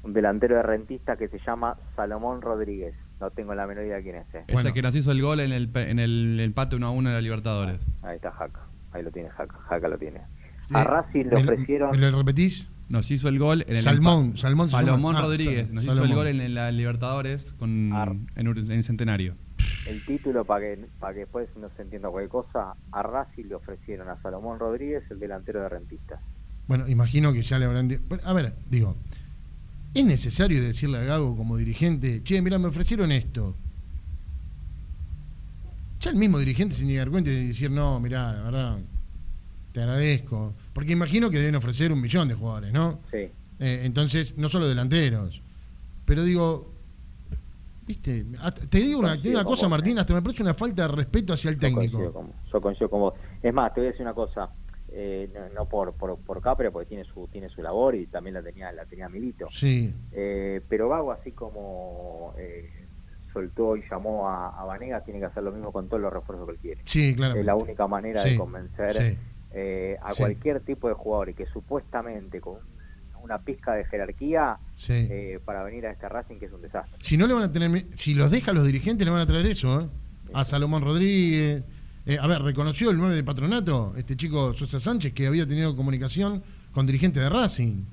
[0.04, 2.94] Un delantero de rentista que se llama Salomón Rodríguez.
[3.20, 4.26] No tengo la menor idea quién es.
[4.34, 4.42] eh.
[4.46, 4.72] Ese Bueno.
[4.72, 7.14] que nos hizo el gol en el, pe- en el empate 1 a 1 de
[7.14, 7.78] la Libertadores.
[8.02, 8.60] Ahí está Jaca.
[8.92, 9.54] Ahí lo tiene Jaca.
[9.68, 10.18] Jaca lo tiene.
[10.18, 10.22] Eh,
[10.74, 11.90] A Racing le ¿me- ofrecieron...
[11.92, 12.68] ¿Me lo repetís?
[12.88, 15.14] Nos hizo el gol en el Salmón, Salmón Salomón.
[15.16, 15.66] Ah, Rodríguez.
[15.66, 16.10] Sal- Nos hizo Salomón.
[16.10, 19.34] el gol en la Libertadores con, Ar- en, Ur- en Centenario.
[19.86, 23.54] El título para que para que después no se entienda cualquier cosa a Racing le
[23.56, 26.20] ofrecieron a Salomón Rodríguez el delantero de rentistas
[26.68, 28.00] Bueno, imagino que ya le habrán...
[28.24, 28.96] A ver, digo,
[29.94, 33.56] ¿es necesario decirle a Gago como dirigente, che, mira, me ofrecieron esto?
[36.00, 38.78] Ya el mismo dirigente a dar cuenta y decir, no, mirá, la verdad,
[39.72, 40.52] te agradezco.
[40.72, 43.00] Porque imagino que deben ofrecer un millón de jugadores, ¿no?
[43.10, 45.40] sí Eh, entonces, no solo delanteros.
[46.04, 46.71] Pero digo,
[47.86, 50.00] viste, hasta- te digo una, una cosa, Martín, eh.
[50.00, 51.98] hasta me parece una falta de respeto hacia el yo técnico.
[51.98, 54.50] coincido, con, yo coincido con vos es más te voy a decir una cosa
[54.94, 58.34] eh, no, no por, por por Capria porque tiene su tiene su labor y también
[58.34, 62.70] la tenía la tenía Milito Sí, Eh, pero Vago así como eh,
[63.32, 66.46] soltó y llamó a, a Vanega tiene que hacer lo mismo con todos los refuerzos
[66.46, 67.34] que él quiere sí, claro.
[67.40, 69.18] es la única manera Sí, de convencer sí.
[69.52, 72.58] eh, a cualquier tipo de jugador y que supuestamente con
[73.22, 74.92] una pizca de jerarquía Sí.
[74.94, 76.96] eh, para venir a este Racing que es un desastre.
[77.00, 79.46] Si no le van a tener, si los deja los dirigentes le van a traer
[79.46, 79.86] eso, ¿eh?
[80.34, 81.62] A Salomón Rodríguez.
[82.06, 85.76] Eh, a ver, reconoció el 9 de patronato, este chico Sosa Sánchez, que había tenido
[85.76, 87.84] comunicación con dirigentes de Racing.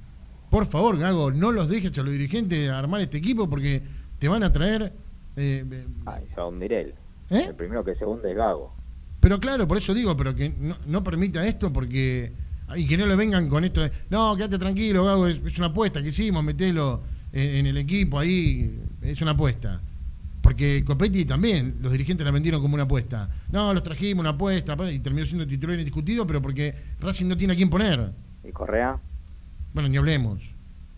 [0.49, 3.83] Por favor, Gago, no los dejes a los dirigentes a armar este equipo porque
[4.17, 4.93] te van a traer.
[5.35, 6.23] eh, eh, Ay.
[7.29, 7.45] ¿Eh?
[7.49, 8.73] El primero que se hunde es Gago.
[9.19, 12.31] pero claro, por eso digo, pero que no, no permita esto porque.
[12.75, 13.91] Y que no le vengan con esto de.
[14.09, 17.01] No, quédate tranquilo, Gago, es, es una apuesta que hicimos, metelo
[17.33, 19.81] en, en el equipo ahí, es una apuesta.
[20.41, 23.29] Porque Copetti también, los dirigentes la vendieron como una apuesta.
[23.51, 27.53] No, los trajimos una apuesta y terminó siendo titular indiscutido, pero porque Racing no tiene
[27.53, 28.11] a quién poner.
[28.47, 28.97] ¿Y Correa?
[29.73, 30.41] Bueno, ni hablemos.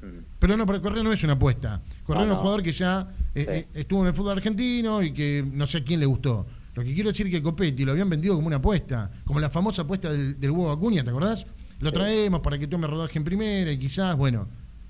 [0.01, 0.23] Mm.
[0.39, 1.81] Pero no, pero Correa no es una apuesta.
[2.05, 3.45] Correa No, es un jugador que ya eh, Sí.
[3.51, 6.45] eh, estuvo en el fútbol argentino y que no sé a quién le gustó.
[6.75, 9.49] Lo que quiero decir es que Copetti lo habían vendido como una apuesta, como la
[9.49, 11.45] famosa apuesta del, del huevo Acuña, ¿te acordás?
[11.81, 11.93] Lo Sí.
[11.95, 14.47] traemos para que tome rodaje en primera y quizás, bueno,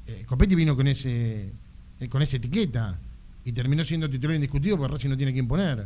[0.07, 1.51] eh, Copetti vino con ese
[1.99, 2.99] eh, con esa etiqueta
[3.45, 5.85] y terminó siendo titular indiscutido porque Racing no tiene quién poner.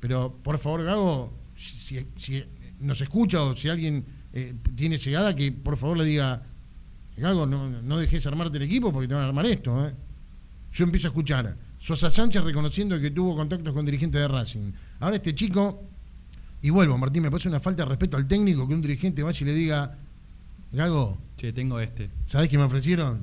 [0.00, 2.44] Pero, por favor, Gago, si,
[2.80, 6.42] nos escucha o si alguien eh, tiene llegada, que por favor le diga,
[7.16, 9.86] Gago, no, no dejes armarte el equipo porque te van a armar esto.
[9.86, 9.94] ¿eh?
[10.72, 11.56] Yo empiezo a escuchar.
[11.80, 14.72] Sosa Sánchez reconociendo que tuvo contactos con dirigentes de Racing.
[15.00, 15.82] Ahora este chico,
[16.62, 19.38] y vuelvo, Martín, me parece una falta de respeto al técnico que un dirigente vaya
[19.40, 19.96] y le diga,
[20.72, 22.10] Gago, Che, tengo este.
[22.26, 23.20] ¿sabés qué me ofrecieron?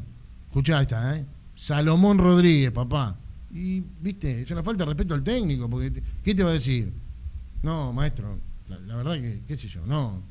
[0.48, 1.26] Escuchá esta, ¿eh?
[1.56, 3.16] Salomón Rodríguez, papá.
[3.54, 6.54] Y, viste, es una falta de respeto al técnico, porque, te- ¿qué te va a
[6.54, 6.92] decir?
[7.64, 8.38] No, maestro,
[8.70, 10.22] la, la verdad que, qué sé yo, no.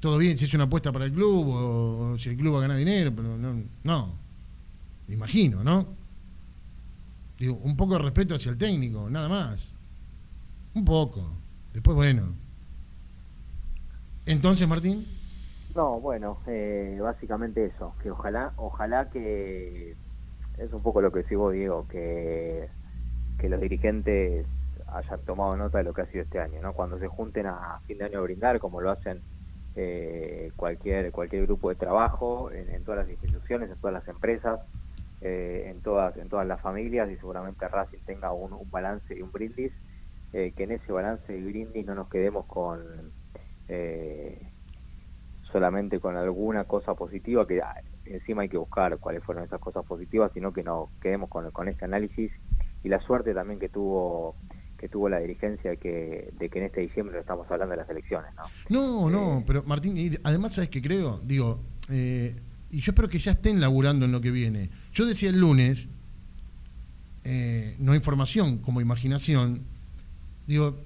[0.00, 2.58] Todo bien si es una apuesta para el club o, o si el club va
[2.58, 3.62] a ganar dinero, pero no.
[3.82, 4.14] no.
[5.08, 5.86] Me imagino, ¿no?
[7.38, 9.64] Digo, un poco de respeto hacia el técnico, nada más.
[10.74, 11.32] Un poco.
[11.72, 12.34] Después, bueno.
[14.26, 15.06] Entonces, Martín.
[15.74, 19.94] No, bueno, eh, básicamente eso, que ojalá, ojalá que
[20.58, 22.68] es un poco lo que vos, Diego, que,
[23.38, 24.46] que los dirigentes
[24.88, 26.72] hayan tomado nota de lo que ha sido este año, ¿no?
[26.72, 29.20] Cuando se junten a fin de año a brindar, como lo hacen
[29.76, 34.60] eh, cualquier cualquier grupo de trabajo, en, en todas las instituciones, en todas las empresas,
[35.20, 39.22] eh, en todas en todas las familias y seguramente Racing tenga un, un balance y
[39.22, 39.72] un brindis,
[40.32, 42.80] eh, que en ese balance y brindis no nos quedemos con
[43.68, 44.38] eh,
[45.50, 49.84] solamente con alguna cosa positiva que ah, encima hay que buscar cuáles fueron esas cosas
[49.84, 52.30] positivas, sino que nos quedemos con, con este análisis
[52.84, 54.36] y la suerte también que tuvo
[54.78, 57.90] que tuvo la dirigencia de que, de que en este diciembre estamos hablando de las
[57.90, 58.44] elecciones, ¿no?
[58.68, 61.18] No, no, pero Martín, y además, ¿sabes qué creo?
[61.24, 61.58] Digo,
[61.90, 62.36] eh,
[62.70, 64.70] y yo espero que ya estén laburando en lo que viene.
[64.92, 65.88] Yo decía el lunes,
[67.24, 69.64] eh, no información como imaginación,
[70.48, 70.76] digo,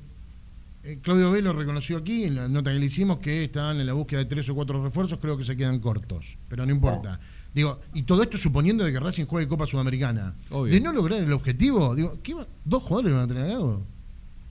[0.84, 3.92] eh, Claudio Velo reconoció aquí en la nota que le hicimos que estaban en la
[3.94, 7.18] búsqueda de tres o cuatro refuerzos, creo que se quedan cortos, pero no importa.
[7.54, 10.34] Digo, y todo esto suponiendo de que Racing juegue Copa Sudamericana.
[10.50, 10.72] Obvio.
[10.72, 13.82] De no lograr el objetivo, digo, ¿qué va- ¿dos jugadores van a tener algo?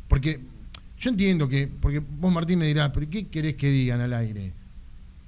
[0.07, 0.39] Porque
[0.99, 4.53] yo entiendo que, porque vos Martín me dirás, pero ¿qué querés que digan al aire?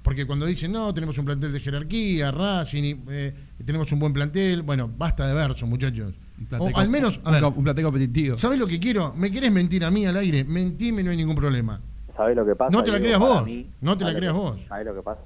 [0.04, 4.12] Porque cuando dicen, no, tenemos un plantel de jerarquía, Racing, y, eh, tenemos un buen
[4.12, 6.14] plantel, bueno, basta de verso, muchachos.
[6.58, 8.36] O al menos, a un, ver, co- un plantel competitivo.
[8.38, 9.12] ¿sabés lo que quiero?
[9.14, 10.44] ¿Me querés mentir a mí al aire?
[10.44, 11.80] Mentime, no hay ningún problema.
[12.16, 12.70] ¿Sabés lo que pasa?
[12.70, 14.68] No te la creas vos, mí, no te la ¿sabés lo creas que- vos.
[14.68, 15.20] ¿Sabés lo que pasa?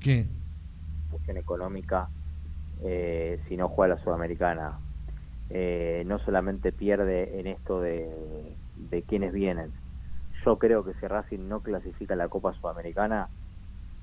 [0.00, 0.26] ¿Qué?
[1.10, 2.08] cuestión económica
[2.82, 4.78] eh, si no juega la Sudamericana.
[5.48, 9.72] Eh, no solamente pierde en esto de, de quienes vienen.
[10.44, 13.28] Yo creo que si Racing no clasifica a la Copa Sudamericana,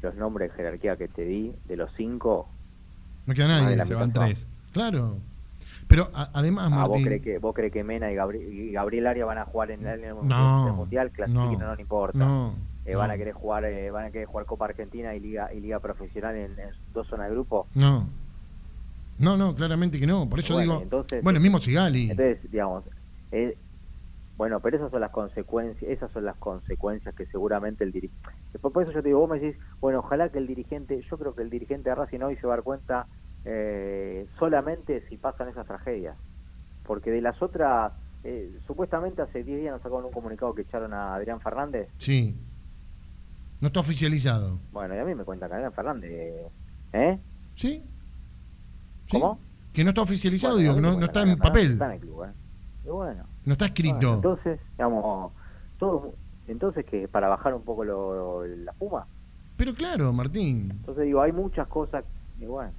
[0.02, 2.50] los nombres de jerarquía que te di, de los cinco,
[3.26, 3.76] No queda nadie.
[3.76, 4.48] la Se van tres.
[4.72, 5.18] Claro.
[5.92, 9.06] Pero a- además, ah, ¿vos, crees que, ¿vos crees que Mena y, Gabri- y Gabriel
[9.08, 11.12] Arias van a jugar en el, Mundial?
[11.12, 12.18] Clasifiquen no, no, no importa.
[12.18, 15.54] no, Eh, van a querer jugar eh, van a querer jugar Copa Argentina y Liga
[15.54, 17.68] y Liga Profesional en, en dos zonas de grupo.
[17.76, 18.08] No.
[19.20, 20.28] No, no, claramente que no.
[20.28, 20.84] Por eso Bueno, digo.
[20.84, 22.10] entonces- bueno, mismo Sigali.
[22.10, 22.84] Entonces, digamos,
[23.32, 23.56] eh,
[24.38, 28.18] bueno, pero esas son las consecuencias, esas son las consecuencias que seguramente el dirigente.
[28.60, 31.36] Por eso yo te digo, vos me decís, bueno, ojalá que el dirigente, yo creo
[31.36, 33.08] que el dirigente de Racing hoy se va a dar cuenta
[33.46, 36.16] eh, solamente si pasan esas tragedias.
[36.86, 40.94] Porque de las otras, eh, supuestamente hace 10 días nos sacaron un comunicado que echaron
[40.94, 41.88] a Adrián Fernández.
[41.98, 42.36] Sí.
[43.60, 44.60] No está oficializado.
[44.72, 46.12] Bueno, y a mí me cuentan que Adrián Fernández,
[46.94, 47.20] ¿eh?
[47.56, 47.84] ¿Sí?
[49.12, 49.40] ¿Cómo?
[49.74, 51.74] Que no está oficializado, Bueno, digo, que no, no está en papel.
[51.74, 52.32] Está en el club, ¿eh?
[52.86, 53.24] Y bueno.
[53.46, 54.14] No está Bueno, escrito.
[54.16, 55.32] entonces, digamos,
[55.78, 56.14] todo,
[56.48, 59.06] entonces que para bajar un poco lo, la puma.
[59.58, 60.72] Pero claro, Martín.
[60.72, 62.04] Entonces digo, hay muchas cosas,
[62.40, 62.72] y bueno.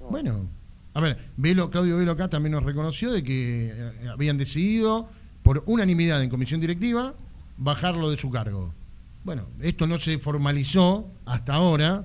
[0.00, 0.06] No.
[0.08, 0.46] Bueno,
[0.94, 5.08] a ver, Velo, Claudio Velo acá también nos reconoció de que eh, habían decidido,
[5.42, 7.14] por unanimidad en comisión directiva,
[7.56, 8.72] bajarlo de su cargo.
[9.24, 12.04] Bueno, esto no se formalizó hasta ahora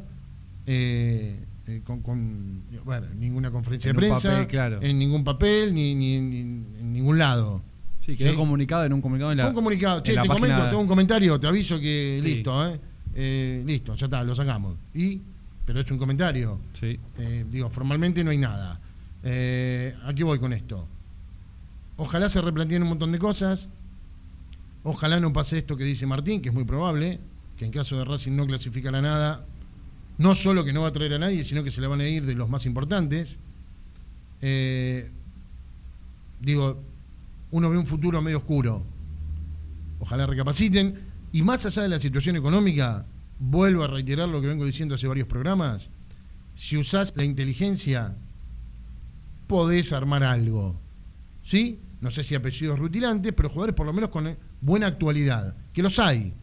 [0.67, 4.79] eh, eh, con, con, bueno, ninguna conferencia En de prensa, papel, claro.
[4.81, 7.61] en ningún papel, ni, ni- ni en ningún lado.
[8.01, 8.35] Sí, quedó Sí.
[8.37, 9.43] comunicado en un comunicado en la.
[9.45, 12.27] Fue un comunicado, che, te comento, tengo un comentario, te aviso que Sí.
[12.27, 12.79] listo, ¿eh?
[13.15, 14.75] Eh, listo, ya está, lo sacamos.
[14.93, 15.21] Y,
[15.65, 16.59] pero es un comentario.
[16.73, 16.99] Sí.
[17.17, 18.79] Eh, digo, formalmente no hay nada.
[19.23, 20.87] Eh, ¿A qué voy con esto?
[21.97, 23.67] Ojalá se replanteen un montón de cosas.
[24.83, 27.19] Ojalá no pase esto que dice Martín, que es muy probable,
[27.57, 29.45] que en caso de Racing no clasificara nada,
[30.19, 32.07] no solo que no va a traer a nadie, sino que se le van a
[32.07, 33.35] ir de los más importantes.
[34.41, 35.09] Eh,
[36.39, 36.83] digo,
[37.51, 38.83] uno ve un futuro medio oscuro.
[39.99, 40.99] Ojalá recapaciten.
[41.31, 43.05] Y más allá de la situación económica,
[43.39, 45.87] vuelvo a reiterar lo que vengo diciendo hace varios programas.
[46.55, 48.15] Si usás la inteligencia,
[49.47, 50.79] podés armar algo.
[51.43, 51.79] ¿Sí?
[52.01, 55.55] No sé si apellidos rutilantes, pero jugadores por lo menos con eh, buena actualidad.
[55.73, 56.33] Que los hay.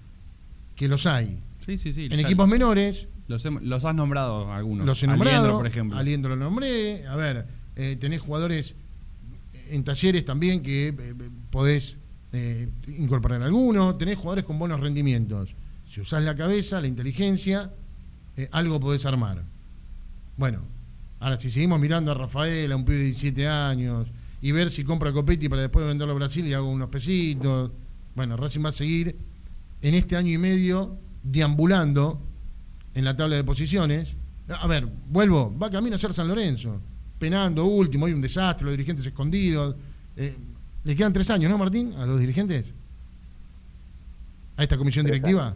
[0.76, 1.38] Que los hay.
[1.64, 2.08] Sí, sí, sí.
[2.10, 4.86] En equipos menores, Los, los has nombrado algunos.
[4.86, 5.36] los he nombrado.
[5.36, 5.98] Aliendro, por ejemplo.
[5.98, 7.06] Aliendro lo nombré.
[7.06, 8.74] A ver, eh, tenés jugadores
[9.70, 11.14] en talleres también que eh, eh,
[11.50, 11.96] podés
[12.32, 13.94] eh, incorporar alguno.
[13.96, 15.54] Tenés jugadores con buenos rendimientos.
[15.92, 17.70] Si usás la cabeza, la inteligencia,
[18.34, 19.42] eh, algo podés armar.
[20.38, 20.60] Bueno,
[21.20, 24.08] ahora si seguimos mirando a Rafael, a un pibe de 17 años,
[24.40, 27.72] y ver si compra Copetti para después venderlo a Brasil y hago unos pesitos.
[28.14, 29.14] Bueno, Racing va a seguir
[29.82, 32.22] en este año y medio deambulando
[32.94, 34.08] en la tabla de posiciones.
[34.48, 36.80] A ver, vuelvo, va camino a ser San Lorenzo,
[37.18, 39.76] penando último, hay un desastre, los dirigentes escondidos.
[40.16, 40.34] Eh,
[40.84, 41.92] le quedan tres años, ¿no, Martín?
[41.98, 42.64] A los dirigentes.
[44.56, 45.54] A esta comisión directiva.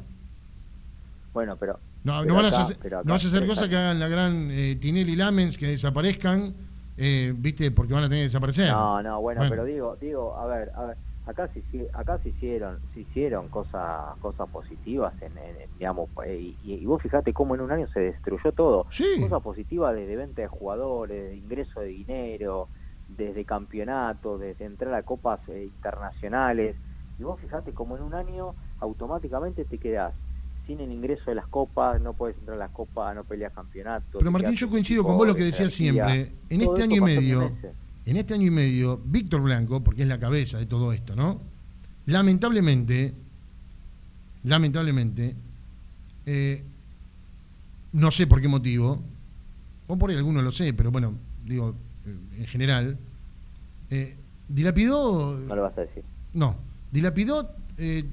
[1.36, 3.76] Bueno, pero No, Pero no, vas a hacer, acá- no vas a hacer cosas que
[3.76, 6.54] hagan la gran eh, Tinelli Lamens, que desaparezcan,
[6.96, 7.70] eh, ¿viste?
[7.72, 8.72] Porque van a tener que desaparecer.
[8.72, 9.50] No, no, bueno, Bueno.
[9.50, 10.96] pero digo, digo, a ver, a ver,
[11.26, 15.32] acá se acá se hicieron, se hicieron cosas, cosas positivas en,
[15.78, 18.86] digamos, eh, y, y vos fijate cómo en un año se destruyó todo.
[18.90, 19.20] Sí.
[19.20, 22.68] Cosas positivas desde venta de jugadores, de ingreso de dinero,
[23.08, 26.76] desde campeonatos, desde entrar a copas eh, internacionales.
[27.18, 30.14] Y vos fijate cómo en un año automáticamente te quedás
[30.66, 34.18] sin el ingreso de las copas, no puedes entrar a las copas, no peleas campeonatos.
[34.18, 36.32] Pero Martín, yo coincido con vos lo que decías siempre.
[36.48, 37.52] En este año y medio,
[38.04, 41.40] en este año y medio, Víctor Blanco, porque es la cabeza de todo esto, ¿no?
[42.06, 43.14] Lamentablemente,
[44.44, 45.34] lamentablemente,
[46.24, 46.64] eh,
[47.92, 49.00] no sé por qué motivo,
[49.86, 51.74] o por ahí alguno lo sé, pero bueno, digo,
[52.04, 52.98] eh, en general,
[53.90, 54.16] eh,
[54.48, 56.02] dilapidó No lo vas a decir.
[56.34, 56.56] no,
[56.90, 58.04] dilapidó eh,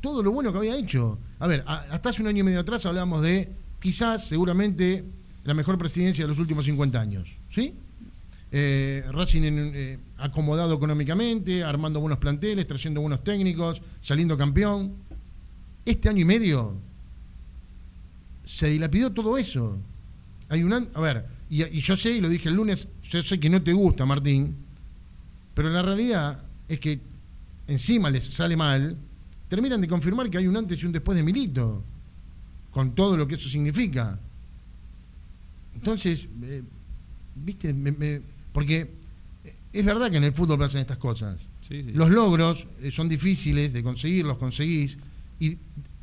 [0.00, 1.18] todo lo bueno que había hecho.
[1.40, 3.48] A ver, hasta hace un año y medio atrás hablábamos de
[3.80, 5.04] quizás, seguramente,
[5.44, 7.28] la mejor presidencia de los últimos 50 años.
[7.50, 7.74] ¿Sí?
[8.50, 14.94] Eh, Racing eh, acomodado económicamente, armando buenos planteles, trayendo buenos técnicos, saliendo campeón.
[15.84, 16.74] Este año y medio
[18.44, 19.76] se dilapidó todo eso.
[20.48, 23.38] Hay un a ver, y, y yo sé, y lo dije el lunes, yo sé
[23.38, 24.56] que no te gusta, Martín,
[25.54, 27.00] pero la realidad es que
[27.66, 28.96] encima les sale mal,
[29.48, 31.82] terminan de confirmar que hay un antes y un después de Milito,
[32.70, 34.18] con todo lo que eso significa.
[35.74, 36.62] Entonces, eh,
[37.36, 38.20] viste, Me- me-
[38.52, 38.90] porque
[39.72, 41.40] es verdad que en el fútbol pasan estas cosas.
[41.68, 41.92] Sí, sí.
[41.92, 44.96] Los logros eh, son difíciles de conseguir, los conseguís
[45.38, 45.56] y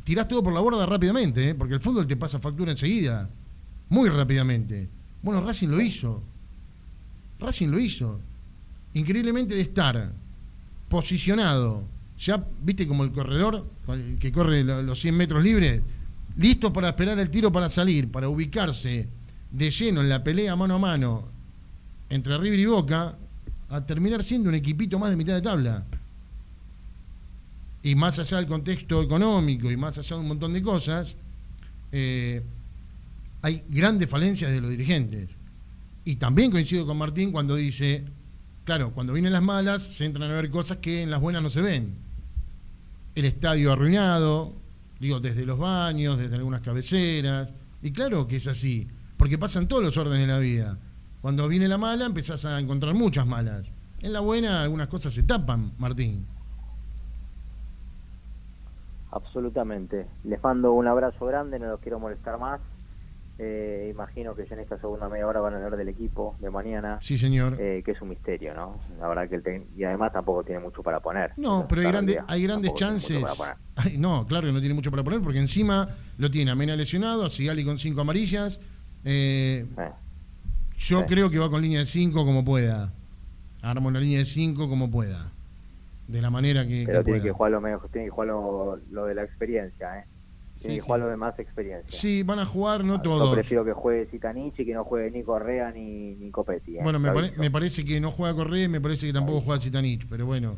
[0.03, 1.55] tirás todo por la borda rápidamente, ¿eh?
[1.55, 3.29] porque el fútbol te pasa factura enseguida,
[3.89, 4.87] muy rápidamente.
[5.23, 6.21] Bueno, Racing lo hizo.
[7.39, 8.19] Racing lo hizo.
[8.93, 10.11] Increíblemente de estar
[10.87, 11.83] posicionado,
[12.19, 13.69] ya viste como el corredor
[14.19, 15.81] que corre lo- los 100 metros libres,
[16.37, 19.07] listo para esperar el tiro para salir, para ubicarse
[19.51, 21.27] de lleno en la pelea mano a mano
[22.09, 23.17] entre River y Boca,
[23.69, 25.83] a terminar siendo un equipito más de mitad de tabla.
[27.83, 31.15] Y más allá del contexto económico y más allá de un montón de cosas,
[31.91, 32.41] eh,
[33.41, 35.29] hay grandes falencias de los dirigentes.
[36.03, 38.03] Y también coincido con Martín cuando dice,
[38.63, 41.49] claro, cuando vienen las malas se entran a ver cosas que en las buenas no
[41.49, 41.93] se ven.
[43.15, 44.53] El estadio arruinado,
[44.99, 47.49] digo, desde los baños, desde algunas cabeceras.
[47.81, 50.77] Y claro que es así, porque pasan todos los órdenes de la vida.
[51.21, 53.65] Cuando viene la mala empezás a encontrar muchas malas.
[54.01, 56.27] En la buena algunas cosas se tapan, Martín.
[59.11, 60.07] Absolutamente.
[60.25, 62.59] Les mando un abrazo grande, no los quiero molestar más.
[63.37, 66.49] Eh, imagino que ya en esta segunda media hora van a hablar del equipo de
[66.49, 67.57] mañana, Sí, señor.
[67.59, 68.79] eh, que es un misterio, ¿no?
[68.99, 71.33] La verdad que el y además tampoco tiene mucho para poner.
[71.35, 73.23] No, pero hay, grande- hay grandes Tampoco chances.
[73.75, 76.77] Ay, no, claro que no tiene mucho para poner porque encima lo tiene a Mena
[76.77, 78.57] lesionado, a Sigali con cinco amarillas.
[79.03, 79.91] Eh, Eh,
[80.77, 82.91] yo creo que va con línea de 5 como pueda.
[83.61, 85.29] Arma una línea de 5 como pueda.
[86.07, 87.23] De la manera que, pero que tiene pueda.
[87.23, 90.05] que jugar lo mejor, tiene que jugar lo, lo de la experiencia, ¿eh?
[90.67, 90.85] Sí, que sí.
[90.85, 91.99] jugar lo de más experiencia.
[91.99, 93.33] Sí, van a jugar, no Yo todos.
[93.33, 96.77] prefiero que juegue Zitanich y que no juegue ni Correa ni, ni Copetti.
[96.77, 96.81] ¿eh?
[96.83, 99.61] Bueno, me, pare- me parece que no juega Correa y me parece que tampoco juega
[99.61, 100.57] Zitanich, pero bueno.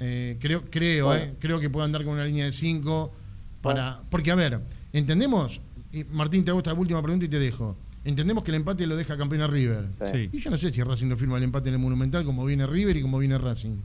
[0.00, 1.24] Eh, creo, creo, Bueno.
[1.24, 3.12] eh, creo que puede andar con una línea de 5
[3.60, 4.00] para.
[4.10, 4.60] Porque, a ver,
[4.92, 5.60] ¿entendemos?
[5.92, 7.76] Y Martín, te hago esta última pregunta y te dejo.
[8.04, 9.84] Entendemos que el empate lo deja campeón a River.
[10.12, 10.28] Sí.
[10.32, 12.66] Y yo no sé si Racing no firma el empate en el Monumental como viene
[12.66, 13.76] River y como viene Racing.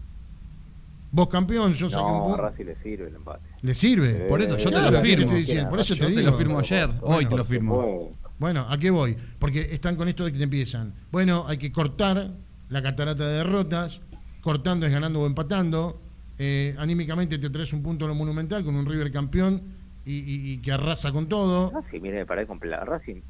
[1.18, 2.42] Vos campeón, yo saqué un No, a punto.
[2.44, 3.42] Racing le sirve el empate.
[3.64, 4.12] ¿Le sirve?
[4.30, 5.24] Por eso yo te lo ¿qué te firmo.
[5.26, 5.70] estoy diciendo?
[5.72, 6.30] Por eso Yo te te digo.
[6.32, 8.12] lo firmo ayer, hoy te lo firmo.
[8.38, 9.18] Bueno, ¿a qué voy?
[9.40, 10.94] Porque están con esto de que te empiezan.
[11.12, 12.34] Bueno, hay que cortar
[12.70, 14.00] la catarata de derrotas.
[14.42, 16.00] Cortando es ganando o empatando.
[16.38, 19.60] Eh, anímicamente te traes un punto en lo monumental con un River campeón
[20.06, 21.72] y, y- y que arrasa con todo.
[21.72, 23.22] Racing, mire, para con Pla- Racing.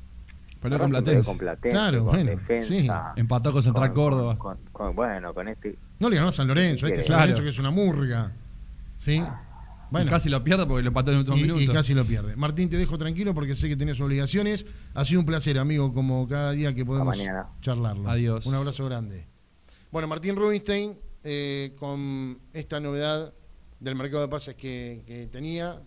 [0.62, 1.28] Perdió con Platense.
[1.30, 3.14] con Platense, Claro, con bueno, defensa.
[3.16, 4.38] Empató con Central con- Córdoba.
[4.38, 5.78] con- con- bueno, con este.
[6.00, 6.86] No le ganó a San Lorenzo.
[6.88, 7.22] Este es San Claro.
[7.32, 8.32] Lorenzo que es una murga.
[9.00, 9.24] ¿Sí?
[9.90, 10.08] Bueno.
[10.08, 11.62] Y casi lo pierde porque lo empató en el último y, minuto.
[11.62, 12.36] y casi lo pierde.
[12.36, 14.66] Martín, te dejo tranquilo porque sé que tenés obligaciones.
[14.94, 17.18] Ha sido un placer, amigo, como cada día que podemos
[17.62, 18.10] charlarlo.
[18.10, 18.46] Adiós.
[18.46, 19.26] Un abrazo grande.
[19.92, 23.34] Bueno, Martín Rubinstein, eh, con esta novedad
[23.80, 25.80] del mercado de pases que, que tenía,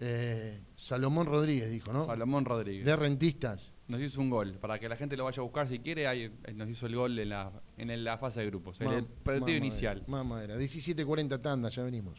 [0.00, 2.04] eh, Salomón Rodríguez dijo, ¿no?
[2.04, 2.84] Salomón Rodríguez.
[2.84, 3.67] De rentistas.
[3.88, 4.58] Nos hizo un gol.
[4.60, 6.94] Para que la gente lo vaya a buscar si quiere, ahí eh, nos hizo el
[6.94, 8.78] gol en la, en la fase de grupos.
[8.80, 10.04] En el partido más inicial.
[10.06, 10.56] madera, Más madera.
[10.56, 12.18] 17.40 tanda, ya venimos.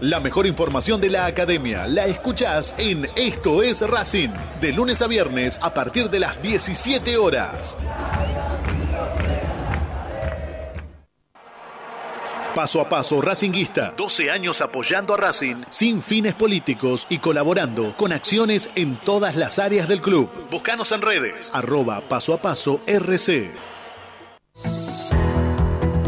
[0.00, 4.28] La mejor información de la academia la escuchás en Esto es Racing,
[4.60, 7.76] de lunes a viernes a partir de las 17 horas.
[12.58, 13.94] Paso a Paso Racinguista.
[13.96, 19.60] 12 años apoyando a Racing sin fines políticos y colaborando con acciones en todas las
[19.60, 20.28] áreas del club.
[20.50, 21.52] Búscanos en redes.
[21.54, 23.54] Arroba Paso a Paso RC.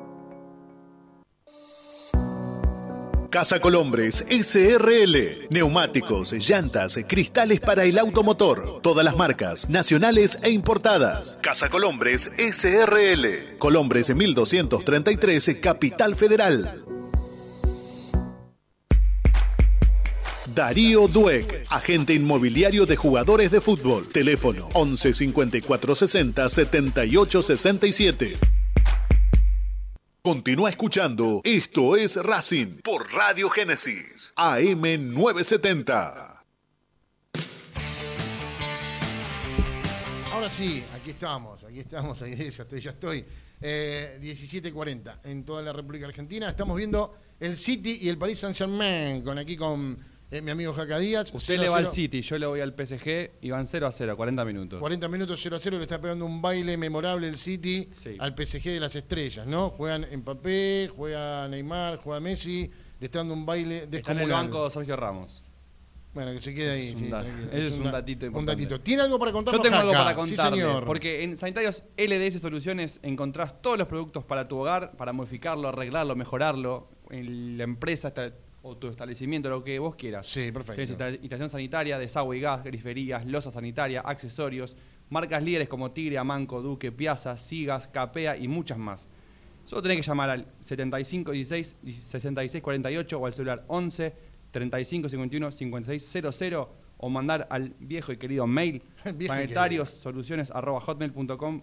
[3.31, 5.49] Casa Colombres SRL.
[5.51, 8.81] Neumáticos, llantas, cristales para el automotor.
[8.81, 11.39] Todas las marcas, nacionales e importadas.
[11.43, 13.59] Casa Colombres SRL.
[13.59, 16.85] Colombres 1233, Capital Federal.
[20.55, 24.09] Darío Dueck, agente inmobiliario de jugadores de fútbol.
[24.09, 28.58] Teléfono 11 54 60 78 67.
[30.29, 31.41] Continúa escuchando.
[31.43, 34.83] Esto es Racing por Radio Génesis AM
[35.15, 36.45] 970.
[40.31, 43.25] Ahora sí, aquí estamos, aquí estamos, ya estoy, ya estoy.
[43.59, 46.51] Eh, 17.40 en toda la República Argentina.
[46.51, 49.99] Estamos viendo el City y el Paris Saint-Germain, con aquí con
[50.31, 51.31] eh, mi amigo Jaca Díaz.
[51.33, 51.95] Usted 0 le va al 0.
[51.95, 54.81] City, yo le voy al PSG y van 0 a 0, 40 minutos.
[54.81, 58.17] 40 minutos 0 a 0, le está pegando un baile memorable el City Sí.
[58.19, 59.71] al PSG de las estrellas, ¿no?
[59.71, 62.71] Juegan Mbappé, juega Neymar, juega Messi,
[63.01, 64.27] le está dando un baile Está en descomunal.
[64.27, 65.43] el banco Sergio Ramos.
[66.15, 66.89] Bueno, que se quede ahí.
[66.89, 67.07] Es un sí,
[67.53, 68.63] ese es un da- datito Un importante.
[68.63, 68.81] datito.
[68.81, 70.85] ¿Tiene algo para Yo contarnos tengo algo para contarle, Sí, señor.
[70.85, 76.17] porque en Sanitarios LDS Soluciones encontrás todos los productos para tu hogar, para modificarlo, arreglarlo,
[76.17, 80.27] mejorarlo, en la empresa esta- o tu establecimiento, lo que vos quieras.
[80.27, 80.75] Sí, perfecto.
[80.75, 84.77] Tienes insta- instalación sanitaria, desagüe y gas, griferías, losa sanitaria, accesorios,
[85.11, 89.09] marcas líderes como Tigre, Amanco, Duque, Piazza, Sigas, Capea y muchas más.
[89.65, 94.15] Solo tenés que llamar al 75 16 66 48 o al celular 11
[94.51, 100.51] 35 51 56 00 o mandar al viejo y querido mail Viejo y sanitarios soluciones
[100.51, 101.63] arroba hotmail.com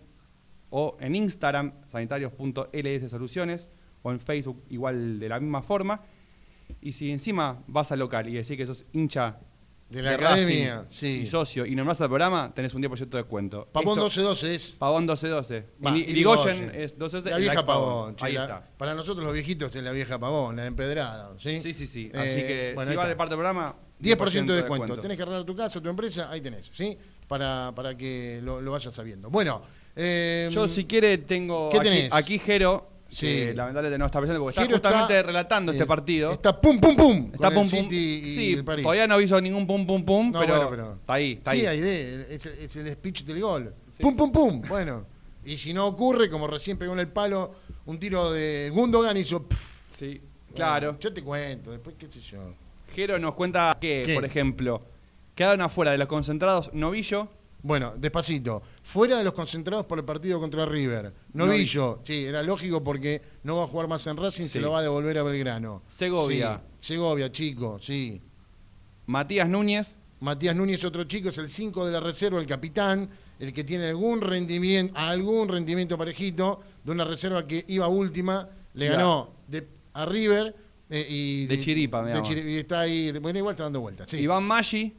[0.70, 3.70] o en Instagram sanitarios.ls soluciones
[4.04, 6.02] o en Facebook igual de la misma forma.
[6.82, 9.38] Y si encima vas al local y decís que sos hincha
[9.90, 11.08] De la academia, sí.
[11.22, 13.68] y socio y nombrás al programa, tenés un 10% de descuento.
[13.72, 14.76] Pavón Esto- 1212 es.
[14.78, 15.66] Pavón 1212.
[15.86, 16.70] Va, Y Irigoyen.
[16.76, 17.30] es 1212.
[17.32, 18.16] La vieja Pavón.
[18.16, 18.70] che, Ahí la- está.
[18.78, 21.34] Para nosotros los viejitos es la vieja Pavón, la empedrada.
[21.40, 21.60] ¿sí?
[21.60, 22.12] Sí, sí, sí.
[22.14, 25.00] Eh, Así que bueno, si vas de parte del programa, 10% de descuento.
[25.00, 26.98] Tenés que arreglar tu casa, tu empresa, ahí tenés, ¿sí?
[27.28, 29.30] Para, para que lo, lo vayas sabiendo.
[29.30, 29.62] Bueno,
[29.96, 32.14] eh, Yo, si quiere, tengo ¿Qué aquí, tenés?
[32.14, 33.28] aquí Jero, Sí.
[33.28, 36.32] que lamentablemente no está presente porque Giro está justamente está, relatando eh, este partido.
[36.32, 37.30] Está pum, pum, pum.
[37.34, 37.90] Está con pum, el pum.
[37.90, 38.84] City y sí, París.
[38.84, 41.60] todavía no hizo ningún pum, pum, pum, No, pero, bueno, pero- está ahí, está sí,
[41.60, 41.66] ahí.
[41.68, 43.74] hay de, es, es el speech del gol.
[44.00, 44.62] Pum, pum, pum.
[44.68, 45.06] Bueno,
[45.46, 47.54] y si no ocurre, como recién pegó en el palo,
[47.86, 49.44] un tiro de Gundogan hizo.
[49.44, 50.98] pff, Sí, bueno, claro.
[51.00, 52.54] yo te cuento, después qué sé yo.
[52.94, 54.16] Jero nos cuenta que, ¿Qué?
[54.16, 54.82] por ejemplo,
[55.36, 57.30] quedaron afuera de los concentrados Novillo,
[57.66, 58.62] Bueno, despacito.
[58.84, 61.12] Fuera de los concentrados por el partido contra River.
[61.34, 64.80] Novillo, sí, era lógico porque no va a jugar más en Racing, se lo va
[64.80, 65.82] a devolver a Belgrano.
[65.88, 66.62] Segovia.
[66.78, 68.22] Sí, Segovia, chico, sí.
[69.08, 73.10] Matías Núñez, Matías Núñez, otro chico, es el 5 de la reserva, el capitán,
[73.40, 78.90] el que tiene algún rendimiento, algún rendimiento parejito de una reserva que iba última, le
[78.90, 80.56] ganó de, a River
[80.90, 82.28] eh, y De chiripa, me de llama.
[82.28, 84.08] chiri- y está ahí, bueno, igual está dando vueltas.
[84.10, 84.18] Sí.
[84.18, 84.94] Iván Maggi,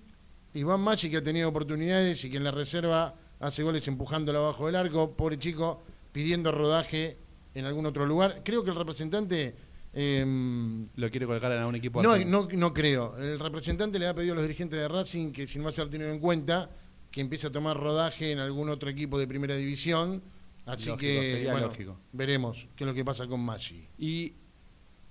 [0.56, 4.66] Iván Machi que ha tenido oportunidades y que en la reserva hace goles empujándola abajo
[4.66, 5.82] del arco, pobre chico,
[6.12, 7.16] pidiendo rodaje
[7.54, 8.40] en algún otro lugar.
[8.42, 9.54] Creo que el representante
[9.92, 13.16] em, lo quiere colocar en algún equipo no, no, no creo.
[13.18, 15.72] El representante le ha pedido a los dirigentes de Racing que, si no va a
[15.74, 16.70] ser tenido en cuenta,
[17.10, 20.22] que empiece a tomar rodaje en algún otro equipo de primera división.
[20.64, 21.96] Así Lógico, que, sería bueno, lógico.
[22.12, 23.86] veremos qué es lo que pasa con Maggi.
[23.98, 24.32] Y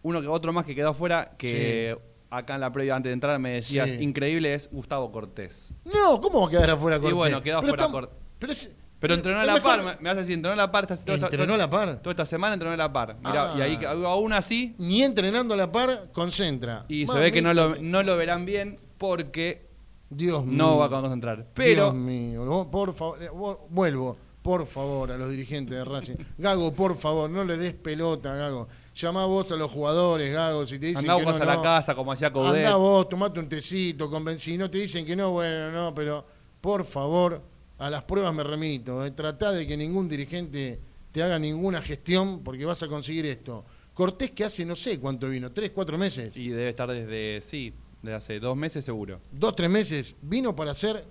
[0.03, 1.97] uno otro más que quedó afuera, que
[2.37, 3.97] acá en la previa antes de entrar me decías, Sí.
[3.99, 5.73] increíble, es Gustavo Cortés.
[5.85, 7.15] No, ¿cómo va a quedar afuera Cortés?
[7.15, 8.75] bueno, quedó afuera Cortés.
[8.99, 10.87] Pero, entrenó a la mejor- par, me- vas a decir, entrenó a la par.
[10.91, 12.01] esta- ¿Entrenó toda- a la par?
[12.01, 13.17] Toda esta semana entrenó a la par.
[13.23, 13.55] Mirá, Ah.
[13.57, 16.85] y ahí aún así, Ni entrenando a la par, concentra.
[16.87, 19.67] y se ve que no lo, no lo verán bien porque
[20.09, 20.57] Dios mío.
[20.57, 21.45] no va a concentrar.
[21.53, 24.17] Pero Dios mío, por favor, eh, vu- vuelvo.
[24.41, 26.15] por favor, a los dirigentes de Racing.
[26.37, 28.67] Gago, por favor, no le des pelota, Gago.
[28.95, 31.55] Llamá vos a los jugadores, Gago, si te dicen Andá que vos no, a la
[31.55, 31.61] no.
[31.61, 32.65] casa como hacía Coudet.
[32.65, 34.51] Andá vos, tomate un tecito, convencí.
[34.51, 36.25] Si no te dicen que no, bueno, no, pero
[36.61, 37.41] por favor,
[37.77, 39.05] a las pruebas me remito.
[39.05, 39.11] Eh.
[39.11, 40.79] Tratá de que ningún dirigente
[41.11, 43.65] te haga ninguna gestión porque vas a conseguir esto.
[43.93, 47.73] Cortés que hace no sé cuánto vino, tres, cuatro meses, Y debe estar desde, sí,
[48.01, 49.19] desde hace dos meses seguro.
[49.31, 51.05] dos, tres meses, vino para hacer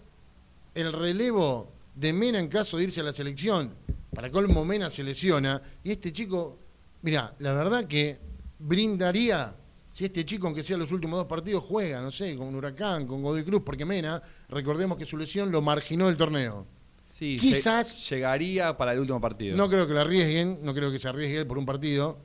[0.75, 3.75] el relevo de Mena en caso de irse a la selección.
[4.15, 6.59] Para colmo Mena se lesiona y este chico,
[7.05, 8.19] mira, la verdad que
[8.59, 9.55] brindaría
[9.93, 13.23] si este chico, aunque sea los últimos dos partidos, juega, no sé, con Huracán, con
[13.23, 16.67] Godoy Cruz, porque Mena, recordemos que su lesión lo marginó del torneo.
[17.07, 19.57] Sí, Quizás- lle- llegaría para el último partido.
[19.57, 22.19] No creo que lo arriesguen, no creo que se arriesgue él por un partido,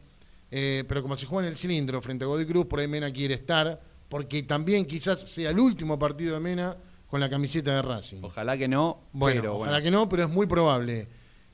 [0.50, 3.12] eh, pero como se juega en el cilindro frente a Godoy Cruz, por ahí Mena
[3.14, 6.76] quiere estar, porque también quizás sea el último partido de Mena
[7.08, 8.22] con la camiseta de Racing.
[8.24, 9.84] Ojalá que no, Bueno, pero ojalá bueno.
[9.84, 11.08] que no, pero es muy probable.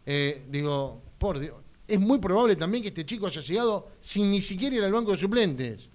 [0.05, 1.55] Eh, digo, por Dios,
[1.87, 5.11] es muy probable también que este chico haya llegado sin ni siquiera ir al banco
[5.11, 5.89] de suplentes.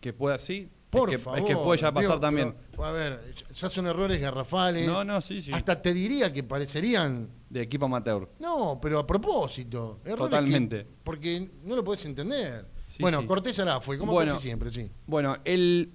[0.00, 0.68] Que pueda, sí.
[0.90, 1.38] Por es que, favor.
[1.38, 2.54] es que puede ya pasar también.
[2.70, 4.86] pero, a ver, ya son errores garrafales.
[4.86, 5.50] No, no, sí, sí.
[5.52, 7.30] Hasta te diría que parecerían.
[7.48, 8.28] De equipo amateur.
[8.40, 10.00] No, pero a propósito.
[10.04, 10.84] errores Totalmente.
[10.84, 12.66] que- porque no lo podés entender.
[12.88, 13.26] Sí, bueno, sí.
[13.26, 14.32] Cortés Ará fue, como Bueno.
[14.34, 14.90] casi siempre, sí.
[15.06, 15.92] Bueno, el,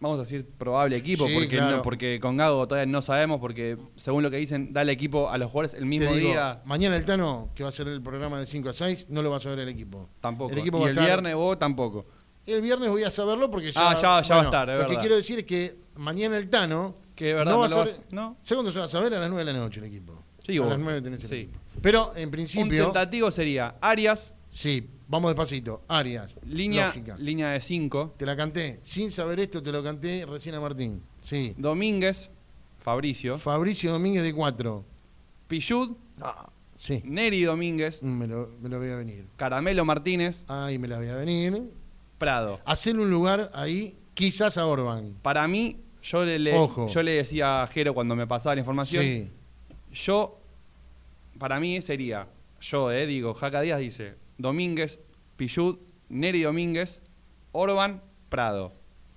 [0.00, 1.76] vamos a decir, probable equipo, Sí, porque, claro.
[1.78, 5.30] no, porque con Gago todavía no sabemos, porque según lo que dicen, da el equipo
[5.30, 6.60] a los jugadores el mismo digo, día.
[6.64, 9.30] Mañana el Tano, que va a ser el programa de 5 a 6, no lo
[9.30, 10.08] va a saber el equipo.
[10.20, 10.52] Tampoco.
[10.52, 12.06] El equipo y va el estar- viernes vos tampoco.
[12.46, 13.90] El viernes voy a saberlo porque ya.
[13.90, 16.48] Ah, ya- ya va a estar, es Lo que quiero decir es que mañana el
[16.48, 16.94] Tano.
[17.16, 17.78] Que es verdad, no va a ser.
[17.78, 18.36] vas- ¿no?
[18.42, 19.14] ¿Segundo se va a saber?
[19.14, 20.22] A las 9 de la noche el equipo.
[20.46, 21.34] Sí, a vos- las 9 tenés el sí.
[21.36, 21.58] equipo.
[21.80, 22.84] Pero en Un principio.
[22.84, 25.82] tentativo sería Arias, Sí, vamos despacito.
[25.88, 26.34] Arias.
[26.46, 27.16] línea, Lógica.
[27.18, 28.80] línea de 5, Te la canté.
[28.82, 31.02] Sin saber esto, te lo canté recién a Martín.
[31.22, 31.54] Sí.
[31.56, 32.30] Domínguez,
[32.80, 34.84] Fabricio, Fabricio Domínguez de 4.
[35.48, 35.96] Pillud,
[36.78, 37.00] Sí.
[37.04, 39.26] Neri Domínguez, Me lo, me lo voy a venir.
[39.36, 41.70] Caramelo Martínez, Ahí me la voy a venir.
[42.18, 42.60] Prado.
[42.64, 45.14] Hacer un lugar ahí, quizás a Orban.
[45.22, 46.88] Para mí, yo le, le- Ojo.
[46.88, 49.30] yo le decía a Jero cuando me pasaba la información, Sí.
[49.92, 50.38] yo,
[51.38, 52.28] para mí sería,
[52.60, 55.00] yo eh, digo, Jaca Díaz dice, Domínguez,
[55.36, 55.76] Pillud,
[56.08, 57.02] Neri Domínguez,
[57.52, 58.72] Orban, Prado.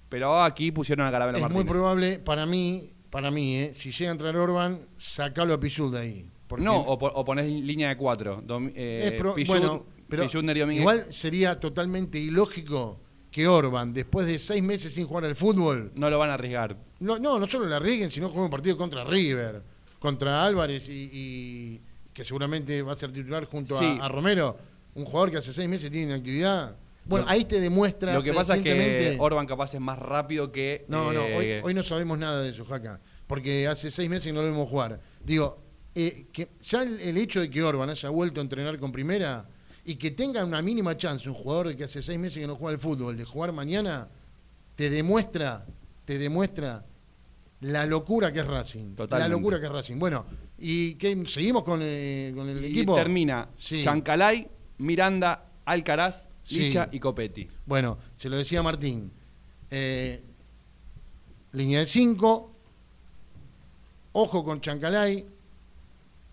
[0.10, 1.66] Pero aquí pusieron a Caramelo Es Martínez.
[1.66, 5.92] muy probable, para mí, para mí, eh, si llega a entrar Orban, sacalo a Pichul
[5.92, 6.32] de ahí.
[6.48, 8.42] Porque No, o, po- o ponés línea de cuatro.
[8.42, 10.82] Dom- eh, es pro- Pillud, bueno, pero Pillud, Neri Domínguez.
[10.82, 13.00] igual sería totalmente ilógico
[13.30, 16.76] que Orban, después de seis meses sin jugar al fútbol, No lo van a arriesgar.
[17.02, 19.62] no, no, no solo la arriesguen, sino juegue un partido contra River,
[20.00, 24.58] contra Álvarez y, y que seguramente va a ser titular junto a- a, Romero,
[25.00, 26.76] un jugador que hace seis meses tiene inactividad.
[27.06, 28.14] Bueno, ahí te demuestra.
[28.14, 30.86] Lo que pasa es que Orban capaz es más rápido que...
[30.88, 34.26] No, no, hoy, eh, hoy no sabemos nada de eso, Jaca, porque hace seis meses
[34.28, 35.00] que no lo vemos jugar.
[35.24, 35.60] Digo,
[35.96, 39.48] eh, que ya el, el hecho de que Orban haya vuelto a entrenar con primera
[39.86, 42.74] y que tenga una mínima chance un jugador que hace seis meses que no juega
[42.74, 44.08] al fútbol de jugar mañana,
[44.76, 45.66] te demuestra,
[46.06, 46.86] te demuestra
[47.62, 48.96] la locura que es Racing.
[48.96, 49.30] Totalmente.
[49.30, 49.98] La locura que es Racing.
[49.98, 50.26] Bueno,
[50.60, 52.96] ¿y qué, seguimos con, eh, con el y equipo?
[52.96, 53.82] termina Sí.
[53.82, 54.48] Chancalay,
[54.80, 56.62] Miranda, Alcaraz, Sí.
[56.62, 57.48] Licha y Copetti.
[57.68, 59.12] Bueno, se lo decía Martín.
[59.70, 60.24] Eh,
[61.52, 62.52] línea de 5.
[64.14, 65.26] Ojo con Chancalay.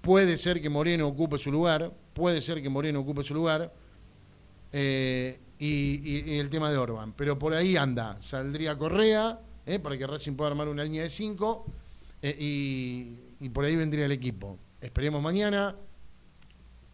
[0.00, 1.92] Puede ser que Moreno ocupe su lugar.
[2.14, 3.72] Puede ser que Moreno ocupe su lugar.
[4.72, 7.12] Eh, y, y- y el tema de Orban.
[7.12, 8.16] Pero por ahí anda.
[8.22, 11.66] Saldría Correa eh, para que Racing pueda armar una línea de 5.
[12.22, 14.58] y, y por ahí vendría el equipo.
[14.80, 15.76] Esperemos mañana.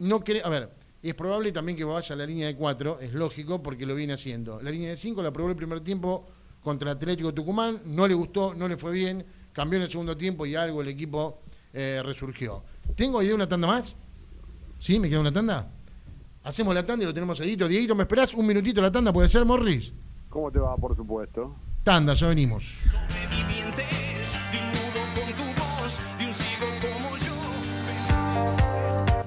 [0.00, 0.70] No a ver,
[1.08, 4.12] es probable también que vaya a la línea de 4, es lógico porque lo viene
[4.12, 4.60] haciendo.
[4.62, 6.26] La línea de 5 la probó el primer tiempo
[6.62, 10.46] contra Atlético Tucumán, no le gustó, no le fue bien, cambió en el segundo tiempo
[10.46, 11.40] y algo el equipo
[11.72, 12.62] eh, resurgió.
[12.94, 13.96] ¿Tengo idea de una tanda más?
[14.78, 14.98] ¿Sí?
[14.98, 15.70] ¿Me queda una tanda?
[16.44, 17.66] Hacemos la tanda y lo tenemos edito.
[17.68, 19.12] Dieguito, ¿me esperás un minutito la tanda?
[19.12, 19.92] ¿Puede ser, Morris?
[20.28, 20.76] ¿Cómo te va?
[20.76, 21.54] Por supuesto.
[21.84, 22.64] Tanda, ya venimos.
[22.90, 23.91] Sobrevivientes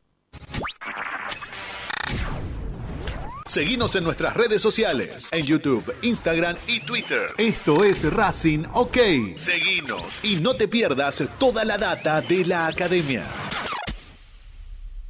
[3.46, 7.28] Seguinos en nuestras redes sociales, en YouTube, Instagram y Twitter.
[7.38, 8.98] Esto es Racing OK.
[9.36, 13.28] Seguinos y no te pierdas toda la data de la academia.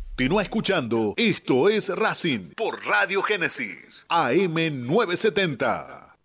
[0.10, 4.54] Continúa escuchando Esto es Racing por Radio Génesis, AM
[4.88, 6.16] 970.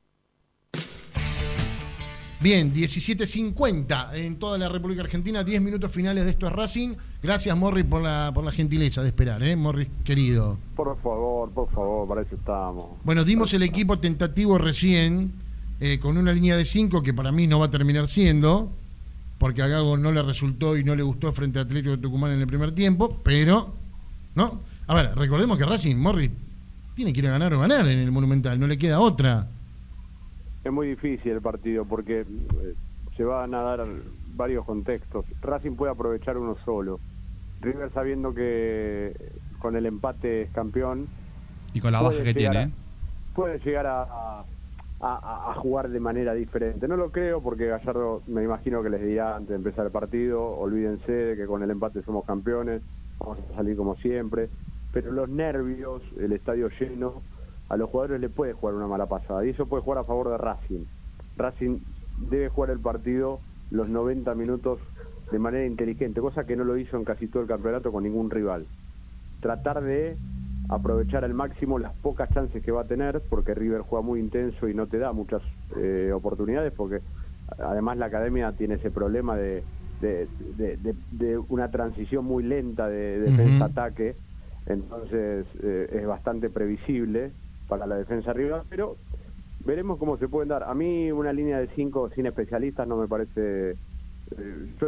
[2.40, 6.96] Bien, 17.50 en toda la República Argentina, 10 minutos finales de esto es Racing.
[7.20, 9.56] Gracias, Morri, por la, por la gentileza de esperar, ¿eh?
[9.56, 10.56] Morri, querido.
[10.76, 12.86] Por favor, por favor, para eso estamos.
[13.02, 15.32] Bueno, dimos el equipo tentativo recién,
[15.80, 18.70] eh, con una línea de 5 que para mí no va a terminar siendo,
[19.38, 22.32] porque a Gago no le resultó y no le gustó frente a Atlético de Tucumán
[22.32, 23.72] en el primer tiempo, pero,
[24.36, 24.60] ¿no?
[24.86, 26.30] A ver, recordemos que Racing, Morri,
[26.94, 29.48] tiene que ir a ganar o ganar en el Monumental, no le queda otra.
[30.62, 32.74] Es muy difícil el partido porque eh,
[33.16, 33.86] se van a dar
[34.38, 35.26] varios contextos.
[35.42, 37.00] Racing puede aprovechar uno solo.
[37.60, 39.12] River sabiendo que
[39.58, 41.08] con el empate es campeón.
[41.74, 42.56] Y con la baja que tiene.
[42.56, 42.70] a- ¿eh?
[43.34, 44.44] puede llegar a, a-
[45.00, 46.88] a- a jugar de manera diferente.
[46.88, 50.42] No lo creo porque Gallardo me imagino que les dirá antes de empezar el partido,
[50.56, 52.82] olvídense de que con el empate somos campeones,
[53.20, 54.48] vamos a salir como siempre.
[54.92, 57.22] Pero los nervios, el estadio lleno,
[57.68, 60.30] a los jugadores le puede jugar una mala pasada y eso puede jugar a favor
[60.30, 60.84] de Racing.
[61.36, 61.78] Racing
[62.30, 63.38] debe jugar el partido
[63.70, 64.80] los 90 minutos
[65.30, 68.30] de manera inteligente, cosa que no lo hizo en casi todo el campeonato con ningún
[68.30, 68.68] rival.
[69.40, 70.18] Tratar de
[70.68, 74.68] aprovechar al máximo las pocas chances que va a tener, porque River juega muy intenso
[74.68, 75.42] y no te da muchas
[75.76, 77.02] eh, oportunidades, porque
[77.58, 79.66] además la academia tiene ese problema de,
[80.00, 84.16] de, de- de- de una transición muy lenta de defensa-ataque,
[84.66, 87.32] entonces eh, es bastante previsible
[87.66, 88.98] para la defensa rival, pero
[89.64, 90.62] veremos cómo se pueden dar.
[90.64, 93.70] A mí una línea de cinco sin especialistas no me parece...
[93.70, 93.76] eh,
[94.80, 94.86] yo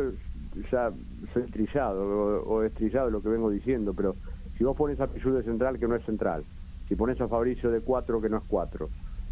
[0.73, 0.91] ya
[1.33, 4.17] soy trillado o, o estrillado lo que vengo diciendo, pero
[4.59, 6.43] si vos pones a Pichu de central que no es central,
[6.89, 8.91] si pones a Fabricio de cuatro que no es cuatro,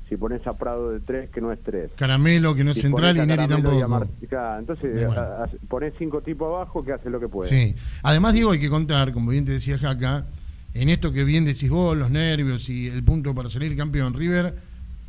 [0.09, 2.83] si pones a Prado de tres que no es tres, Caramelo, que no es si
[2.83, 4.07] central, y Neri y tampoco.
[4.29, 5.21] Claro, entonces Y bueno.
[5.21, 7.51] a- a- pones cinco tipos abajo que hace lo que puede.
[7.51, 7.75] Sí.
[8.05, 10.25] Además, digo, hay que contar, como bien te decía Jaca,
[10.73, 14.55] en esto que bien decís vos, los nervios y el punto para salir campeón, River,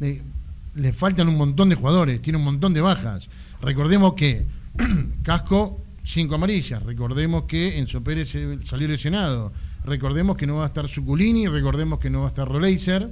[0.01, 0.21] eh,
[0.75, 3.27] le faltan un montón de jugadores, tiene un montón de bajas.
[3.61, 4.45] Recordemos que
[5.23, 6.81] Casco, cinco amarillas.
[6.83, 8.35] Recordemos que Enzo Pérez
[8.65, 9.51] salió lesionado.
[9.85, 13.09] Recordemos que no va a estar Suculini, recordemos que no va a estar Roleiser,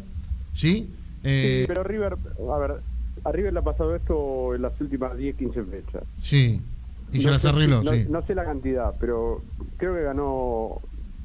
[0.54, 0.90] ¿sí?
[1.24, 2.18] Eh, Sí, pero River,
[2.54, 2.72] a ver,
[3.24, 6.04] a River le ha pasado esto en las últimas 10, 15 fechas.
[6.18, 6.62] sí.
[7.10, 8.06] Y se las arregló, no, sí.
[8.10, 9.42] no sé la cantidad, pero
[9.78, 10.82] creo que ganó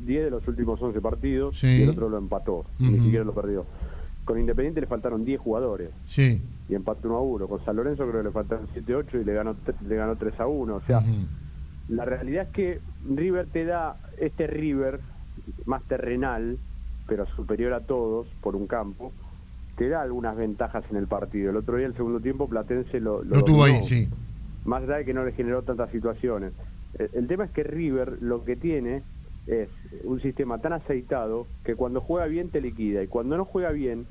[0.06, 1.66] 10 de los últimos 11 partidos Sí.
[1.66, 3.02] y el otro lo empató, ni Ujú.
[3.06, 3.66] siquiera lo perdió.
[4.24, 6.40] Con Independiente le faltaron 10 jugadores Sí.
[6.68, 7.48] y empató 1 a 1.
[7.48, 9.56] Con San Lorenzo creo que le faltaron 7 8 y le ganó,
[9.86, 10.74] le ganó 3 a 1.
[10.76, 11.02] O sea,
[11.88, 15.00] la realidad es que River te da este River
[15.66, 16.58] más terrenal,
[17.08, 19.12] pero superior a todos por un campo,
[19.76, 21.50] te da algunas ventajas en el partido.
[21.50, 24.08] El otro día, el segundo tiempo, Platense lo, Lo tuvo ahí, sí.
[24.64, 26.52] Más allá de que no le generó tantas situaciones.
[26.96, 29.02] El, el tema es que River lo que tiene
[29.46, 29.68] es
[30.04, 34.06] un sistema tan aceitado que cuando juega bien te liquida y cuando no juega bien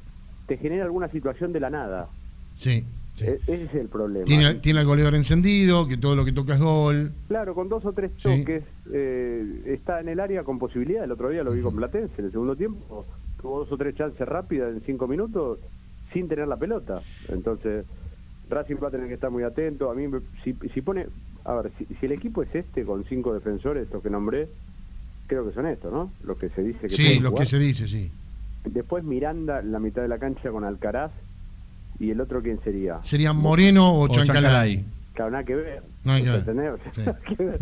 [0.48, 2.10] te genera alguna situación de la nada.
[2.56, 2.84] Sí.
[3.16, 3.26] sí.
[3.26, 4.26] E- ese es el problema.
[4.26, 7.12] Tiene, tiene el goleador encendido, que todo lo que toca es gol.
[7.30, 8.40] Claro, con dos o tres Sí.
[8.40, 8.64] toques
[8.94, 11.04] eh, está en el área con posibilidad.
[11.06, 13.06] El otro día lo vi con Platense en el segundo tiempo.
[13.42, 15.60] Tuvo dos o tres chances rápidas en cinco minutos
[16.12, 17.02] sin tener la pelota.
[17.30, 17.86] Entonces,
[18.50, 19.90] Racing va a tener que estar muy atento.
[19.90, 20.06] A mí,
[20.44, 21.08] si, si pone.
[21.46, 24.50] A ver, si, si el equipo es este con cinco defensores, estos que nombré,
[25.32, 26.12] creo que son estos, ¿no?
[26.26, 27.46] Los que se dice que Sí, pueden lo jugar.
[27.46, 28.12] que se dice, sí.
[28.66, 31.12] Después Miranda en la mitad de la cancha con Alcaraz.
[32.00, 33.02] ¿Y el otro quién sería?
[33.02, 34.84] Sería Moreno o, O Chancalay.
[35.14, 35.84] Claro, nada que ver.
[36.04, 36.42] No hay que ver.
[36.74, 37.36] O Sí.
[37.38, 37.62] que ver.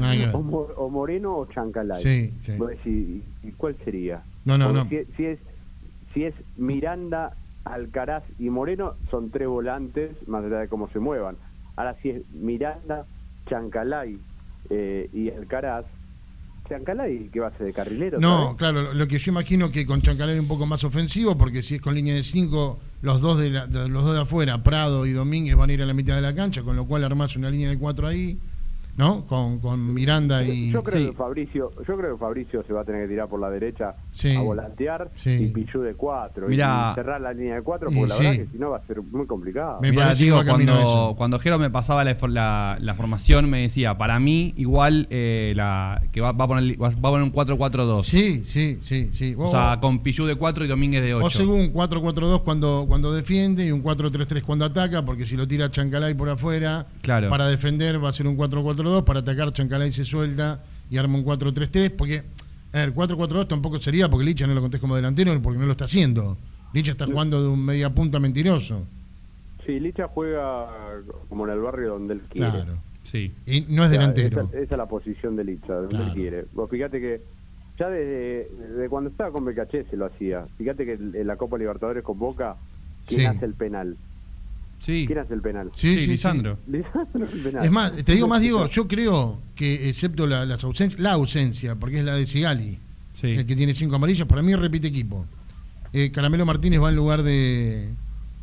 [0.90, 2.02] Moreno o Chancalay.
[2.02, 2.54] Sí, sí.
[2.54, 4.24] Decís, ¿y, y cuál sería?
[4.46, 4.90] No, no, Porque no.
[4.90, 5.40] Si, es- si es,
[6.14, 7.34] si es Miranda,
[7.66, 11.36] Alcaraz y Moreno, son tres volantes, más allá de cómo se muevan.
[11.76, 13.06] Ahora, si es Miranda,
[13.48, 14.18] Chancalay
[14.72, 15.86] eh, y Alcaraz,
[16.70, 18.20] Chancalay, ¿qué va a ser de carrilero?
[18.20, 18.58] No, ¿sabes?
[18.58, 21.82] claro, lo que yo imagino que con Chancalay un poco más ofensivo, porque si es
[21.82, 25.12] con línea de 5, los dos de, la- de- los dos de afuera, Prado y
[25.12, 27.50] Domínguez van a ir a la mitad de la cancha, con lo cual armás una
[27.50, 28.38] línea de 4 ahí.
[29.00, 29.26] ¿No?
[29.26, 30.70] Con, con Miranda y...
[30.72, 31.08] Yo creo Sí.
[31.08, 33.96] que Fabricio, yo creo que Fabricio se va a tener que tirar por la derecha
[34.12, 34.36] Sí.
[34.36, 35.30] a volantear Sí.
[35.32, 36.90] y Pichu de cuatro Mirá.
[36.92, 38.24] y cerrar la línea de cuatro Y porque la sí.
[38.26, 39.80] verdad que si no va a ser muy complicado.
[39.82, 44.20] Me Mirá, digo, cuando, cuando Jero me pasaba la, la- la formación, me decía, para
[44.20, 48.04] mí, igual eh, la, que va, va a poner, va a poner un 4-4-2.
[48.04, 49.34] Sí, sí, sí, sí.
[49.36, 51.26] O Vos- sea, con Pichu de 4 y Domínguez de 8.
[51.26, 55.72] O según 4-4-2 cuando, cuando defiende y un 4-3-3 cuando ataca, porque si lo tira
[55.72, 57.30] Chancalay por afuera, Claro.
[57.30, 61.26] para defender va a ser un 4-4-2, para atacar Chancalay se suelta y arma un
[61.26, 62.24] 4-3-3, porque
[62.74, 65.72] a ver, 4-4-2 tampoco sería porque Licha no lo contés como delantero, porque no lo
[65.74, 66.38] está haciendo.
[66.74, 68.86] Licha está jugando de un media punta mentiroso.
[69.66, 70.68] Sí, Licha juega
[71.30, 72.50] como en el barrio donde él quiere.
[72.52, 72.74] Claro.
[73.04, 73.34] Sí.
[73.48, 74.42] Y no es O sea, delantero.
[74.42, 76.06] Esa, esa es la posición de Licha, donde Claro.
[76.06, 76.46] él quiere.
[76.54, 77.22] Vos fíjate que
[77.80, 80.46] ya desde, desde cuando estaba con Becaché se lo hacía.
[80.58, 82.56] Fíjate que en la Copa Libertadores con Boca,
[83.08, 83.26] ¿quién Sí.
[83.26, 83.96] hace el penal?
[84.80, 85.06] Sí.
[85.06, 85.72] ¿Quién hace el penal?
[85.76, 86.08] Sí, sí, sí.
[86.08, 86.58] Lisandro.
[86.68, 87.66] Lisandro hace el penal.
[87.66, 91.76] Es más, te digo más, Diego, yo creo que excepto la, las ausencias, la ausencia,
[91.76, 92.78] porque es la de Sigali,
[93.14, 93.28] Sí.
[93.32, 95.26] el que tiene cinco amarillas, para mí repite equipo.
[95.92, 97.90] Eh, Caramelo Martínez va en lugar de,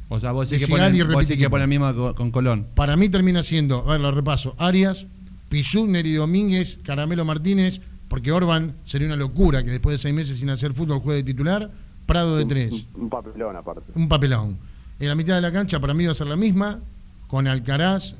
[0.08, 0.80] O sea, vos decís que vos
[1.26, 2.66] que mismo con Colón.
[2.74, 5.06] Para mí termina siendo, a ver, lo repaso, Arias,
[5.48, 10.38] Pizú, Neri Domínguez, Caramelo Martínez, porque Orban sería una locura que después de seis meses
[10.38, 11.70] sin hacer fútbol juegue de titular,
[12.04, 13.92] Prado de tres, Un, un papelón aparte.
[13.94, 14.58] un papelón.
[14.98, 16.80] En la mitad de la cancha para mí va a ser la misma,
[17.26, 18.14] con Alcaraz,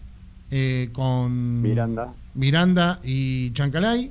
[0.50, 2.12] eh, con Miranda.
[2.34, 4.10] Miranda y Chancalay,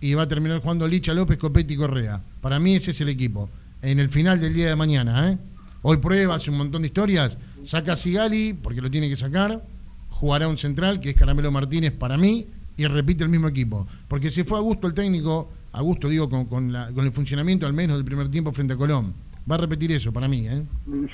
[0.00, 2.20] y va a terminar jugando Licha López, Copetti y Correa.
[2.40, 3.48] Para mí ese es el equipo.
[3.82, 5.38] En el final del día de mañana, ¿eh?
[5.82, 9.64] Hoy prueba, hace un montón de historias, saca a Sigali, porque lo tiene que sacar,
[10.10, 12.46] jugará un central, que es Caramelo Martínez para mí,
[12.76, 13.86] y repite el mismo equipo.
[14.08, 17.12] Porque se fue a gusto el técnico, a gusto digo, con, con la- con el
[17.12, 19.14] funcionamiento al menos del primer tiempo frente a Colón.
[19.50, 20.62] Va a repetir eso para mí, ¿eh?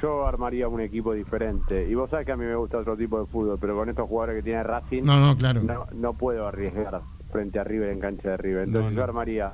[0.02, 1.88] Yo armaría un equipo diferente.
[1.88, 4.08] Y vos sabés que a mí me gusta otro tipo de fútbol, pero con estos
[4.08, 5.62] jugadores que tiene Racing, No, no, claro.
[5.62, 7.00] no, no puedo arriesgar
[7.32, 8.64] frente a River en cancha de River.
[8.66, 8.96] Entonces No, no.
[8.96, 9.52] yo armaría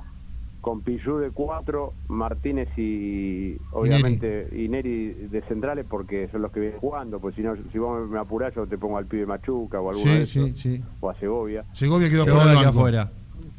[0.61, 5.13] con Pillú de 4, Martínez y obviamente y Neri.
[5.29, 7.19] de centrales porque son los que vienen jugando.
[7.19, 10.09] Pues si no, si vos me apurás, yo te pongo al pibe Machuca o alguno
[10.11, 10.83] de Sí, esos, sí, sí.
[11.01, 11.65] o a Segovia.
[11.73, 12.59] Segovia quedó banco.
[12.69, 13.11] afuera.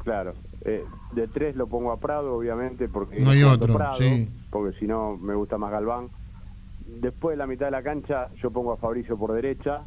[0.03, 0.33] Claro.
[0.67, 4.27] Eh, de 3 lo pongo a Prado, obviamente, porque No hay otro, Prado, sí.
[4.55, 6.07] Porque si no me gusta más Galván.
[7.01, 9.81] Después de la mitad de la cancha, yo pongo a Fabricio por derecha,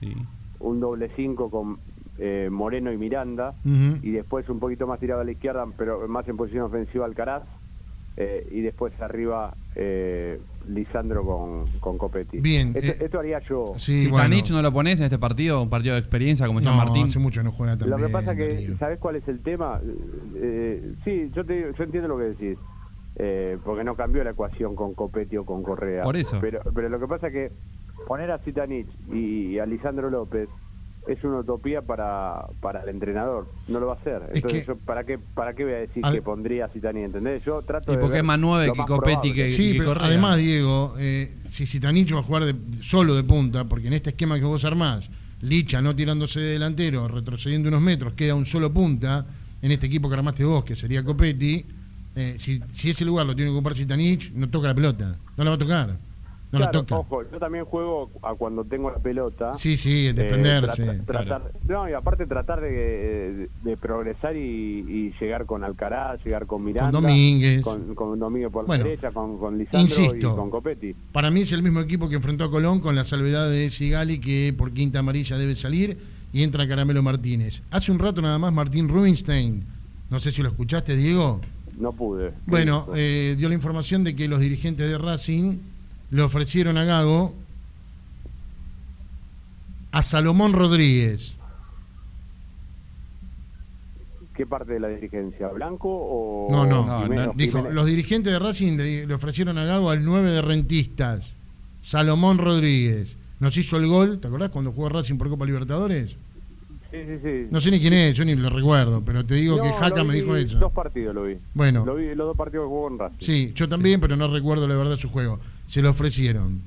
[0.00, 0.12] Sí.
[0.60, 1.78] un doble 5 con
[2.18, 6.28] eh, Moreno y Miranda, y después un poquito más tirado a la izquierda, pero más
[6.28, 7.42] en posición ofensiva Alcaraz,
[8.18, 12.38] eh, y después arriba eh, Lisandro con, con Copetti.
[12.40, 13.72] Bien, Esto, eh, esto haría yo.
[13.78, 14.24] Sí, si bueno.
[14.28, 17.04] Tanich no lo pones en este partido, un partido de experiencia, como decía No, Martín.
[17.06, 18.76] hace mucho no juega tan Lo que pasa que.
[18.78, 19.80] ¿sabes cuál es el tema?
[20.36, 22.58] Eh, sí, yo te digo- yo entiendo lo que decís,
[23.16, 26.02] eh, porque no cambió la ecuación con Copetti o con Correa.
[26.02, 26.38] Por eso.
[26.40, 27.52] Pero, pero lo que pasa es que
[28.06, 30.48] poner a Zitanich y a Lisandro López
[31.08, 33.48] es una utopía para, para el entrenador.
[33.68, 34.22] No lo va a hacer.
[34.30, 37.04] Es Entonces, que- yo, ¿para qué para qué voy a decir que pondría a Zitanich?
[37.06, 37.42] ¿Entendés?
[37.44, 39.90] Yo trato Y de porque ver es más nueve que Copetti que- Sí, que pero
[39.94, 40.06] Correa.
[40.06, 44.10] además, Diego, eh, si Zitanich va a jugar de- solo de punta, porque en este
[44.10, 45.10] esquema que vos armás,
[45.42, 49.26] Licha no tirándose de delantero, retrocediendo unos metros, queda un solo punta,
[49.60, 51.66] en este equipo que armaste vos, que sería Copetti,
[52.16, 55.44] eh, si, si ese lugar lo tiene que ocupar Zitanich, no toca la pelota, no
[55.44, 55.96] la va a tocar,
[56.52, 56.96] no la toca.
[56.98, 59.56] ojo, yo también juego a cuando tengo la pelota.
[59.56, 60.84] Sí, sí, Eh, desprenderse.
[60.84, 66.22] tra- tratar, No, y aparte tratar de, de- de progresar y, y llegar con Alcaraz,
[66.24, 66.90] llegar con Miranda.
[67.00, 67.62] Domínguez.
[67.62, 70.32] Con, con Domínguez por Bueno, la derecha, con, con Lisandro insisto.
[70.32, 70.94] y con Copetti.
[71.12, 74.20] Para mí es el mismo equipo que enfrentó a Colón con la salvedad de Sigali
[74.20, 75.96] que por quinta amarilla debe salir
[76.34, 77.62] y entra Caramelo Martínez.
[77.70, 79.64] Hace un rato nada más Martín Rubinstein,
[80.10, 81.40] no sé si lo escuchaste Diego,
[81.82, 82.32] No pude.
[82.46, 85.58] bueno, eh, dio la información de que los dirigentes de Racing
[86.12, 87.34] le ofrecieron a Gago
[89.90, 91.34] a Salomón Rodríguez.
[94.34, 95.48] ¿Qué parte de la dirigencia?
[95.48, 96.48] ¿Blanco o.?
[96.50, 97.26] No, no, No, Jimeno?
[97.26, 97.74] no, dijo, Jiménez.
[97.74, 101.26] los dirigentes de Racing le, le ofrecieron a Gago al 9 de rentistas,
[101.82, 103.16] Salomón Rodríguez.
[103.40, 106.14] Nos hizo el gol, ¿te acordás cuando jugó Racing por Copa Libertadores?
[106.92, 107.48] Sí, sí, sí.
[107.50, 110.04] No sé ni quién es, yo ni lo recuerdo, pero te digo No, que Jaca
[110.04, 110.58] me dijo eso.
[110.58, 111.38] Dos partidos lo vi.
[111.54, 111.86] Bueno.
[111.86, 113.16] Lo vi los dos partidos que jugó en Racing.
[113.18, 115.40] Sí, yo también, pero no recuerdo la verdad su juego.
[115.66, 116.60] Se lo ofrecieron.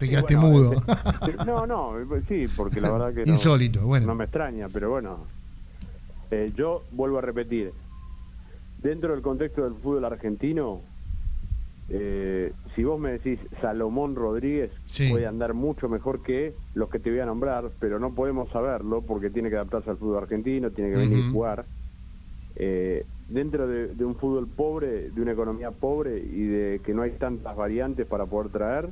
[0.00, 0.72] Te quedaste bueno, mudo.
[1.28, 1.92] este- no, no,
[2.28, 4.08] sí, porque la verdad que no, Insólito, bueno.
[4.08, 5.20] no me extraña, pero bueno.
[6.32, 7.72] Eh, yo vuelvo a repetir,
[8.82, 10.80] dentro del contexto del fútbol argentino,
[11.88, 15.08] eh, si vos me decís Salomón Rodríguez Sí.
[15.10, 19.02] puede andar mucho mejor que los que te voy a nombrar, pero no podemos saberlo
[19.02, 21.28] porque tiene que adaptarse al fútbol argentino, tiene que venir Ujú.
[21.28, 21.64] a jugar.
[22.56, 27.02] Eh, dentro de, de un fútbol pobre, de una economía pobre y de que no
[27.02, 28.88] hay tantas variantes para poder traer,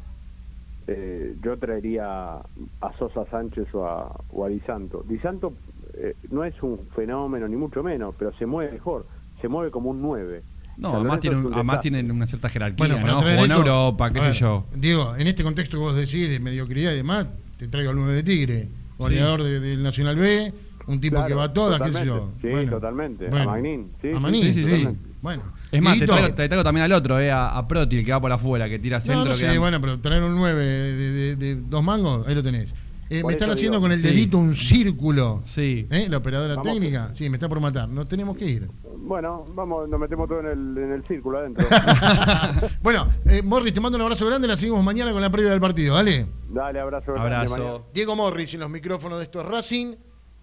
[0.87, 5.03] eh, yo traería a Sosa Sánchez o a, o a Di Santo.
[5.09, 5.55] Di Santo,
[5.95, 9.07] eh, no es un fenómeno ni mucho menos, pero se mueve mejor,
[9.41, 10.43] se mueve como un 9.
[10.77, 13.14] No, además, tiene, un- tienen una cierta jerarquía, Bueno, ¿no?
[13.20, 14.66] Jugó en eso- Europa, qué sé yo.
[14.75, 18.12] Diego, en este contexto que vos decís de mediocridad y demás, te traigo al 9
[18.14, 18.68] de Tigre,
[18.99, 20.53] goleador de- del Nacional B,
[20.87, 22.33] un tipo Claro, que va a todas, qué sé yo.
[22.43, 23.27] Sí, totalmente.
[23.29, 24.89] A Magnín, sí, A sí, Magnín, sí, sí.
[25.22, 25.43] Bueno.
[25.72, 28.12] Es más, te traigo, te traigo también al otro, eh, a, a Proti, el que
[28.12, 29.25] va por afuera, que tira No, centro.
[29.25, 32.43] no sé, da- bueno, pero traer un 9 de, de- de dos mangos, ahí lo
[32.43, 32.72] tenés.
[33.19, 34.07] Eh, me están haciendo digo, con el sí.
[34.09, 35.43] dedito un círculo.
[35.45, 35.87] Sí.
[35.91, 36.07] ¿Eh?
[36.09, 36.73] La operadora Vamos.
[36.73, 37.11] técnica.
[37.15, 37.89] Sí, me está por matar.
[37.89, 38.69] No tenemos que ir.
[38.99, 41.67] Bueno, vamos, nos metemos todo en el, en el círculo adentro.
[42.83, 44.47] Bueno, eh, Morris, te mando un abrazo grande.
[44.49, 45.95] La seguimos mañana con la previa del partido.
[45.95, 46.27] Dale.
[46.49, 47.12] Dale, abrazo.
[47.12, 47.57] grande, Abrazo.
[47.57, 47.79] mañana.
[47.93, 49.95] Diego Morris en los micrófonos de esto es Racing.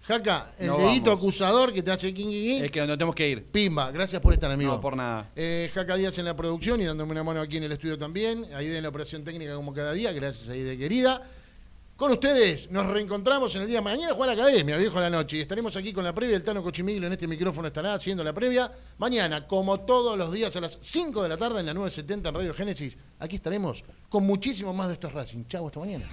[0.04, 1.18] Jaca, el No dedito vamos.
[1.22, 2.64] acusador que te hace king, king, king.
[2.64, 3.44] Es que no tenemos que ir.
[3.44, 4.72] Pimba, gracias por estar, amigo.
[4.72, 5.30] No, por nada.
[5.36, 8.44] Eh, Jaca Díaz en la producción y dándome una mano aquí en el estudio también.
[8.56, 10.10] Aide en la operación técnica como cada día.
[10.12, 11.22] Gracias, Aide querida.
[12.02, 14.12] Con ustedes nos reencontramos en el día de mañana.
[14.12, 15.36] Juega la academia, viejo a la noche.
[15.36, 16.34] Y estaremos aquí con la previa.
[16.34, 18.72] El Tano Cochimiglo en este micrófono estará haciendo la previa.
[18.98, 22.34] Mañana, como todos los días, a las 5 de la tarde en la 970 en
[22.34, 22.98] Radio Génesis.
[23.20, 25.44] Aquí estaremos con muchísimo más de estos Racing.
[25.46, 26.04] Chau, hasta mañana.